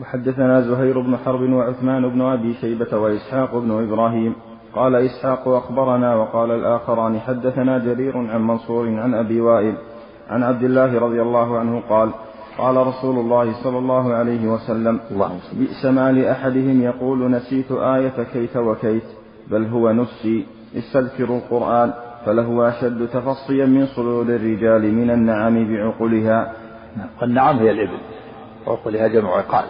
وحدثنا 0.00 0.60
زهير 0.60 1.00
بن 1.00 1.16
حرب 1.16 1.40
وعثمان 1.40 2.08
بن 2.08 2.20
أبي 2.20 2.54
شيبة 2.54 2.98
وإسحاق 2.98 3.56
بن 3.56 3.70
إبراهيم. 3.70 4.34
قال 4.74 4.94
إسحاق 4.94 5.48
أخبرنا 5.48 6.14
وقال 6.14 6.50
الآخران 6.50 7.20
حدثنا 7.20 7.78
جرير 7.78 8.18
عن 8.18 8.46
منصور 8.46 8.88
عن 8.88 9.14
أبي 9.14 9.40
وائل 9.40 9.74
عن 10.30 10.42
عبد 10.42 10.62
الله 10.62 10.98
رضي 10.98 11.22
الله 11.22 11.58
عنه 11.58 11.82
قال 11.88 12.10
قال 12.58 12.76
رسول 12.86 13.18
الله 13.18 13.62
صلى 13.62 13.78
الله 13.78 14.14
عليه 14.14 14.48
وسلم 14.48 15.00
بئس 15.52 15.84
ما 15.84 16.12
لأحدهم 16.12 16.82
يقول 16.82 17.30
نسيت 17.30 17.72
آية 17.72 18.24
كيت 18.32 18.56
وكيت 18.56 19.02
بل 19.50 19.66
هو 19.66 19.92
نسي 19.92 20.46
استذكروا 20.76 21.38
القرآن. 21.38 21.92
فله 22.28 22.68
أشد 22.68 23.08
تفصيا 23.08 23.66
من 23.66 23.86
صدور 23.86 24.22
الرجال 24.22 24.94
من 24.94 25.10
النعم 25.10 25.68
بعقلها 25.68 26.52
والنعم 27.20 27.58
هي 27.58 27.70
الإبل 27.70 28.00
وعقلها 28.66 29.08
جمع 29.08 29.36
عقال 29.36 29.64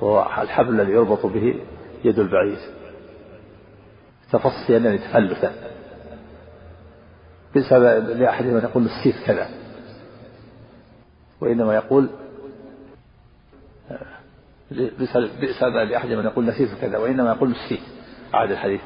وهو 0.00 0.42
الحبل 0.42 0.80
الذي 0.80 0.92
يربط 0.92 1.26
به 1.26 1.54
يد 2.04 2.18
البعير. 2.18 2.58
تفصيا 4.32 4.78
يعني 4.78 4.98
تفلتا. 4.98 5.52
بسبب 7.56 8.08
لأحدهم 8.08 8.56
أن 8.56 8.62
يقول 8.64 8.82
نسيت 8.82 9.26
كذا. 9.26 9.48
وإنما 11.40 11.74
يقول 11.74 12.08
بئس 15.40 15.62
لأحدهم 15.62 16.18
أن 16.18 16.24
يقول 16.24 16.46
نسيت 16.46 16.68
كذا 16.80 16.98
وإنما 16.98 17.30
يقول 17.32 17.50
نسيت 17.50 17.80
أعد 18.34 18.50
الحديث. 18.50 18.80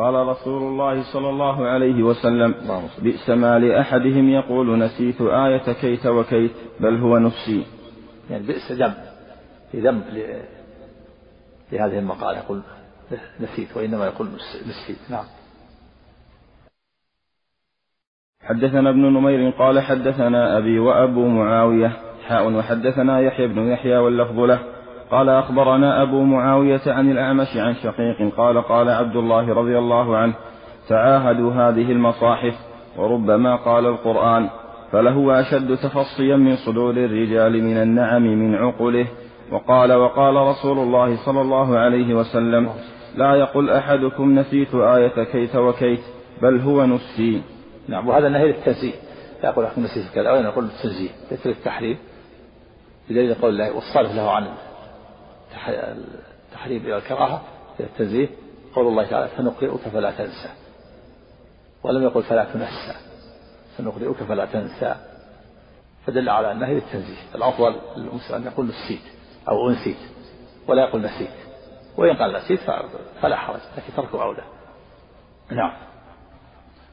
قال 0.00 0.14
رسول 0.14 0.62
الله 0.62 1.12
صلى 1.12 1.30
الله 1.30 1.66
عليه 1.66 2.02
وسلم 2.02 2.54
بئس 3.02 3.30
ما 3.30 3.58
لأحدهم 3.58 4.28
يقول 4.28 4.78
نسيت 4.78 5.20
آية 5.20 5.72
كيت 5.72 6.06
وكيت 6.06 6.52
بل 6.80 6.96
هو 6.96 7.18
نسي 7.18 7.66
يعني 8.30 8.46
بئس 8.46 8.72
ذنب 8.72 8.94
في 9.72 9.80
ذنب 9.80 10.02
لهذه 11.72 11.98
المقالة 11.98 12.38
يقول 12.38 12.62
نسيت 13.40 13.76
وإنما 13.76 14.06
يقول 14.06 14.28
نسيت 14.66 15.10
نعم. 15.10 15.24
حدثنا 18.42 18.90
ابن 18.90 19.00
نمير 19.00 19.50
قال 19.50 19.80
حدثنا 19.80 20.58
أبي 20.58 20.78
وأبو 20.78 21.28
معاوية 21.28 21.92
حاء 22.28 22.52
وحدثنا 22.52 23.20
يحيى 23.20 23.46
بن 23.48 23.72
يحيى 23.72 23.96
واللفظ 23.96 24.38
له. 24.38 24.79
قال 25.10 25.28
أخبرنا 25.28 26.02
أبو 26.02 26.24
معاوية 26.24 26.80
عن 26.86 27.10
الأعمش 27.10 27.56
عن 27.56 27.74
شقيق 27.74 28.34
قال 28.36 28.62
قال 28.62 28.88
عبد 28.88 29.16
الله 29.16 29.54
رضي 29.54 29.78
الله 29.78 30.16
عنه 30.16 30.34
تعاهدوا 30.88 31.52
هذه 31.52 31.92
المصاحف 31.92 32.54
وربما 32.96 33.56
قال 33.56 33.86
القرآن 33.86 34.48
فلهو 34.92 35.30
أشد 35.30 35.76
تفصيا 35.76 36.36
من 36.36 36.56
صدور 36.56 36.90
الرجال 36.90 37.64
من 37.64 37.76
النعم 37.76 38.22
من 38.22 38.54
عقله 38.54 39.06
وقال 39.52 39.92
وقال 39.92 40.34
رسول 40.34 40.78
الله 40.78 41.16
صلى 41.16 41.40
الله 41.40 41.78
عليه 41.78 42.14
وسلم 42.14 42.70
لا 43.16 43.34
يقل 43.34 43.70
أحدكم 43.70 44.38
نسيت 44.38 44.74
آية 44.74 45.24
كيت 45.24 45.56
وكيت 45.56 46.00
بل 46.42 46.60
هو 46.60 46.86
نسي. 46.86 47.42
نعم 47.88 48.08
وهذا 48.08 48.26
النهي 48.26 48.46
للتنزيه. 48.46 48.92
لا 49.42 49.48
يقول 49.48 49.64
أحكم 49.64 49.82
نسيت 49.82 50.14
كذا 50.14 50.28
أو 50.28 50.36
يقول 50.36 50.64
التنزيه 50.64 51.10
ليس 51.30 51.46
للتحريم 51.46 51.96
بدليل 53.10 53.34
قول 53.34 53.50
الله 53.50 53.74
والصالح 53.74 54.14
له 54.14 54.30
عن 54.30 54.46
التحريم 56.48 56.82
إلى 56.82 56.96
الكراهة 56.96 57.42
إلى 57.80 57.88
التنزيه. 57.88 58.28
قول 58.74 58.86
الله 58.86 59.10
تعالى 59.10 59.28
سنقرئك 59.36 59.88
فلا 59.88 60.10
تنسى. 60.10 60.48
ولم 61.82 62.02
يقل 62.02 62.22
فلا 62.22 62.44
تنسى. 62.44 62.94
سنقرئك 63.76 64.16
فلا 64.16 64.44
تنسى. 64.44 64.94
فدل 66.06 66.28
على 66.28 66.52
أنه 66.52 66.72
للتنزيه. 66.72 67.34
الأفضل 67.34 67.76
للمسلم 67.96 68.36
أن 68.36 68.46
يقول 68.46 68.66
نسيت 68.66 69.02
أو 69.48 69.68
أنسيت 69.68 69.98
ولا 70.68 70.82
يقول 70.82 71.02
نسيت. 71.02 71.50
وإن 71.96 72.16
قال 72.16 72.32
نسيت 72.32 72.60
فلا 73.22 73.36
حرج 73.36 73.60
لكن 73.76 73.92
تركه 73.96 74.22
أولى 74.22 74.42
نعم. 75.50 75.72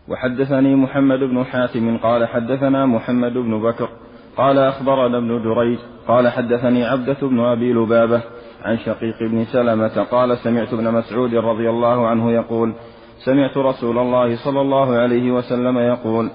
وحدثني 0.07 0.75
محمد 0.75 1.19
بن 1.19 1.43
حاتم 1.43 1.97
قال 1.97 2.27
حدثنا 2.27 2.85
محمد 2.85 3.33
بن 3.33 3.61
بكر 3.61 3.89
قال 4.37 4.57
أخبرنا 4.59 5.17
ابن 5.17 5.43
جريج 5.43 5.79
قال 6.07 6.27
حدثني 6.27 6.85
عبدة 6.85 7.17
بن 7.21 7.39
أبي 7.39 7.73
لبابة 7.73 8.21
عن 8.63 8.77
شقيق 8.77 9.19
بن 9.19 9.45
سلمة 9.45 10.03
قال 10.11 10.37
سمعت 10.37 10.73
ابن 10.73 10.93
مسعود 10.93 11.35
رضي 11.35 11.69
الله 11.69 12.07
عنه 12.07 12.31
يقول 12.31 12.73
سمعت 13.17 13.57
رسول 13.57 13.97
الله 13.97 14.35
صلى 14.35 14.61
الله 14.61 14.95
عليه 14.95 15.31
وسلم 15.31 15.77
يقول 15.77 16.29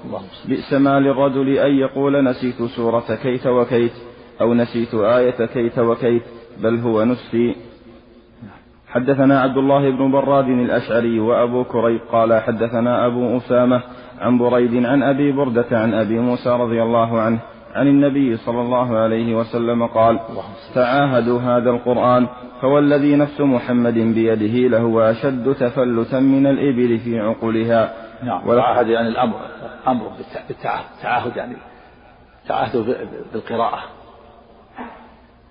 بئس 0.49 0.73
ما 0.73 1.01
للرجل 1.01 1.49
أن 1.49 1.75
يقول 1.75 2.25
نسيت 2.25 2.62
سورة 2.62 3.18
كيت 3.23 3.47
وكيت 3.47 3.93
أو 4.41 4.55
نسيت 4.55 4.95
آية 4.95 5.47
كيت 5.47 5.79
وكيت 5.79 6.23
بل 6.62 6.79
هو 6.79 7.05
نسي. 7.05 7.57
حدثنا 8.89 9.41
عبد 9.41 9.57
الله 9.57 9.91
بن 9.91 10.11
براد 10.11 10.49
الأشعري 10.49 11.20
وأبو 11.20 11.64
كريب 11.64 12.01
قال 12.12 12.41
حدثنا 12.41 13.07
أبو 13.07 13.37
أسامة 13.37 13.83
عن 14.20 14.39
بريد 14.39 14.85
عن 14.87 15.03
أبي 15.03 15.33
بردة 15.33 15.66
عن 15.73 15.95
أبي 15.95 16.18
موسى 16.18 16.51
رضي 16.51 16.83
الله 16.83 17.20
عنه 17.20 17.39
عن 17.75 17.89
النبي 17.89 18.37
صلى 18.37 18.61
الله 18.61 18.99
عليه 18.99 19.35
وسلم 19.35 19.87
قال 19.87 20.20
تعاهدوا 20.75 21.41
هذا 21.41 21.70
القرآن 21.70 22.29
فوالذي 22.61 23.16
نفس 23.16 23.41
محمد 23.41 23.95
بيده 23.95 24.68
لهو 24.68 25.01
أشد 25.01 25.55
تفلتا 25.55 26.20
من 26.20 26.47
الإبل 26.47 26.99
في 26.99 27.20
عقولها. 27.20 27.95
نعم. 28.23 28.49
والعهد 28.49 28.89
يعني 28.89 29.09
الأمر 29.09 29.41
أمر 29.87 30.12
بالتعاهد 30.49 31.37
يعني. 31.37 31.57
تعاهد 32.49 32.97
بالقراءة. 33.33 33.83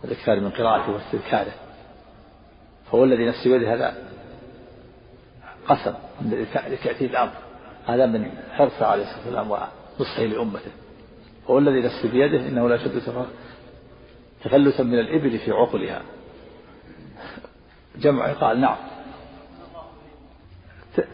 الإكثار 0.03 0.39
من 0.39 0.49
قراءته 0.49 0.91
واستذكاره. 0.91 1.53
فهو 2.91 3.03
الذي 3.03 3.25
نفس 3.25 3.47
بيده 3.47 3.73
هذا 3.73 3.93
قسم 5.67 5.93
لتأتي 6.71 7.05
الأمر. 7.05 7.31
هذا 7.87 8.05
من 8.05 8.31
حرصه 8.51 8.85
عليه 8.85 9.03
الصلاة 9.03 9.25
والسلام 9.25 9.51
ونصحه 9.51 10.23
لأمته. 10.23 10.71
هو 11.51 11.59
الذي 11.59 11.81
نفس 11.81 12.05
بيده 12.05 12.47
إنه 12.47 12.69
لا 12.69 12.75
يشد 12.75 13.01
تفلتا 14.43 14.83
من 14.83 14.99
الإبل 14.99 15.39
في 15.39 15.51
عقلها. 15.51 16.01
جمع 17.95 18.33
قال 18.33 18.61
نعم. 18.61 18.77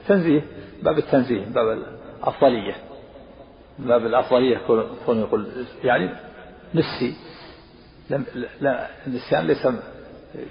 تنزيه 0.07 0.41
باب 0.83 0.97
التنزيه 0.97 1.45
باب 1.45 1.77
الأفضلية. 1.77 2.75
باب 3.79 4.05
الأفضلية 4.05 4.57
كون 5.05 5.19
يقول 5.19 5.65
يعني 5.83 6.09
نسي. 6.73 7.15
لم 8.09 8.25
لا 8.61 8.87
النسيان 9.07 9.47
ليس 9.47 9.67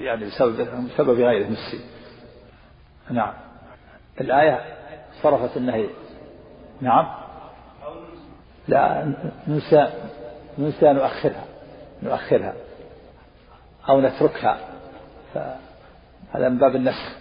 يعني 0.00 0.24
بسبب 0.24 0.88
بسبب 0.94 1.20
غيره 1.20 1.48
نسي. 1.48 1.80
نعم. 3.10 3.34
الآية 4.20 4.76
صرفت 5.22 5.56
النهي. 5.56 5.88
نعم. 6.80 7.25
لا 8.68 9.12
ننسى 9.48 9.92
ننسى 10.58 10.92
نؤخرها 10.92 11.44
نؤخرها 12.02 12.54
أو 13.88 14.00
نتركها. 14.00 14.58
فهذا 15.34 16.48
من 16.48 16.58
باب 16.58 16.76
النسخ 16.76 17.16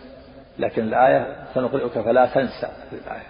لكن 0.59 0.83
الآية 0.83 1.35
سنقرئك 1.53 1.91
فلا 1.91 2.25
تنسى 2.25 2.67
الآية. 2.91 3.23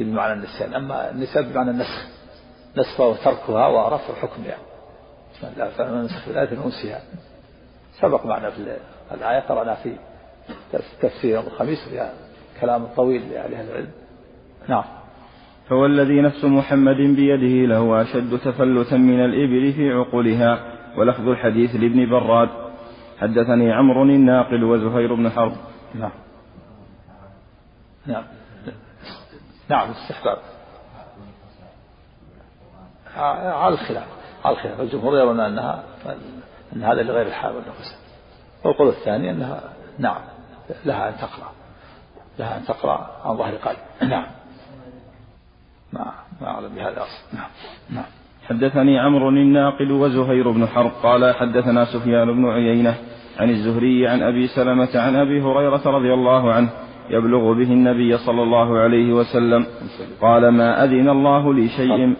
بمعنى 0.00 0.32
النسيان 0.32 0.74
أما 0.74 1.10
النسيان 1.10 1.44
بمعنى 1.44 1.70
النسخ 1.70 2.06
نسخها 2.76 3.06
وتركها 3.06 3.66
ورفع 3.66 4.10
الحكم 4.10 4.44
يعني. 4.44 4.62
الله 5.56 5.68
فننسخ 5.68 6.28
الآية 6.28 6.54
ننسيها. 6.54 7.00
سبق 8.00 8.26
معنا 8.26 8.50
في 8.50 8.76
الآية 9.12 9.40
قرأنا 9.40 9.74
في 9.74 9.96
تفسير 11.00 11.40
الخميس 11.40 11.88
فيها 11.88 12.12
كلام 12.60 12.86
طويل 12.86 13.30
لأهل 13.30 13.54
العلم. 13.54 13.90
نعم. 14.68 14.84
فوالذي 15.68 16.20
نفس 16.20 16.44
محمد 16.44 16.96
بيده 16.96 17.74
له 17.74 18.02
أشد 18.02 18.38
تفلتا 18.38 18.96
من 18.96 19.24
الإبل 19.24 19.72
في 19.72 19.92
عقولها 19.92 20.58
ولفظ 20.96 21.28
الحديث 21.28 21.76
لابن 21.76 22.10
براد. 22.10 22.48
حدثني 23.20 23.72
عمرو 23.72 24.02
الناقل 24.02 24.64
وزهير 24.64 25.14
بن 25.14 25.30
حرب. 25.30 25.52
نعم. 25.94 26.10
نعم. 28.06 28.24
نعم 29.68 29.90
استحباب. 29.90 30.38
على 33.16 33.74
الخلاف 33.74 34.06
على 34.44 34.56
الخلاف. 34.56 34.80
الجمهور 34.80 35.18
يرون 35.18 35.40
أنها 35.40 35.84
أن 36.76 36.82
هذا 36.82 37.02
لغير 37.02 37.26
الحال 37.26 37.52
والنفس 37.56 37.98
والقول 38.64 38.88
الثاني 38.88 39.30
أنها 39.30 39.60
نعم 39.98 40.20
لها 40.84 41.08
أن 41.08 41.14
تقرأ 41.16 41.52
لها 42.38 42.58
أن 42.58 42.64
تقرأ 42.64 43.10
عن 43.24 43.36
ظهر 43.36 43.54
قلب. 43.54 44.10
نعم. 44.10 44.41
ما 45.92 46.12
ما 46.40 46.48
أعلم 46.48 46.68
بهذا 46.68 47.02
أصلا. 47.02 47.34
نعم 47.34 47.50
نعم. 47.90 48.04
حدثني 48.48 48.98
عمرو 48.98 49.28
الناقل 49.28 49.92
وزهير 49.92 50.50
بن 50.50 50.66
حرب 50.66 50.90
قال 51.02 51.34
حدثنا 51.34 51.84
سفيان 51.84 52.32
بن 52.32 52.48
عيينة 52.48 52.94
عن 53.38 53.50
الزهري 53.50 54.08
عن 54.08 54.22
أبي 54.22 54.46
سلمة 54.46 54.88
عن 54.94 55.16
أبي 55.16 55.42
هريرة 55.42 55.82
رضي 55.86 56.14
الله 56.14 56.52
عنه 56.52 56.70
يبلغ 57.10 57.52
به 57.52 57.72
النبي 57.72 58.18
صلى 58.18 58.42
الله 58.42 58.78
عليه 58.78 59.12
وسلم 59.12 59.66
قال 60.20 60.48
ما 60.48 60.84
أذن 60.84 61.08
الله 61.08 61.54
لشيء 61.54 62.16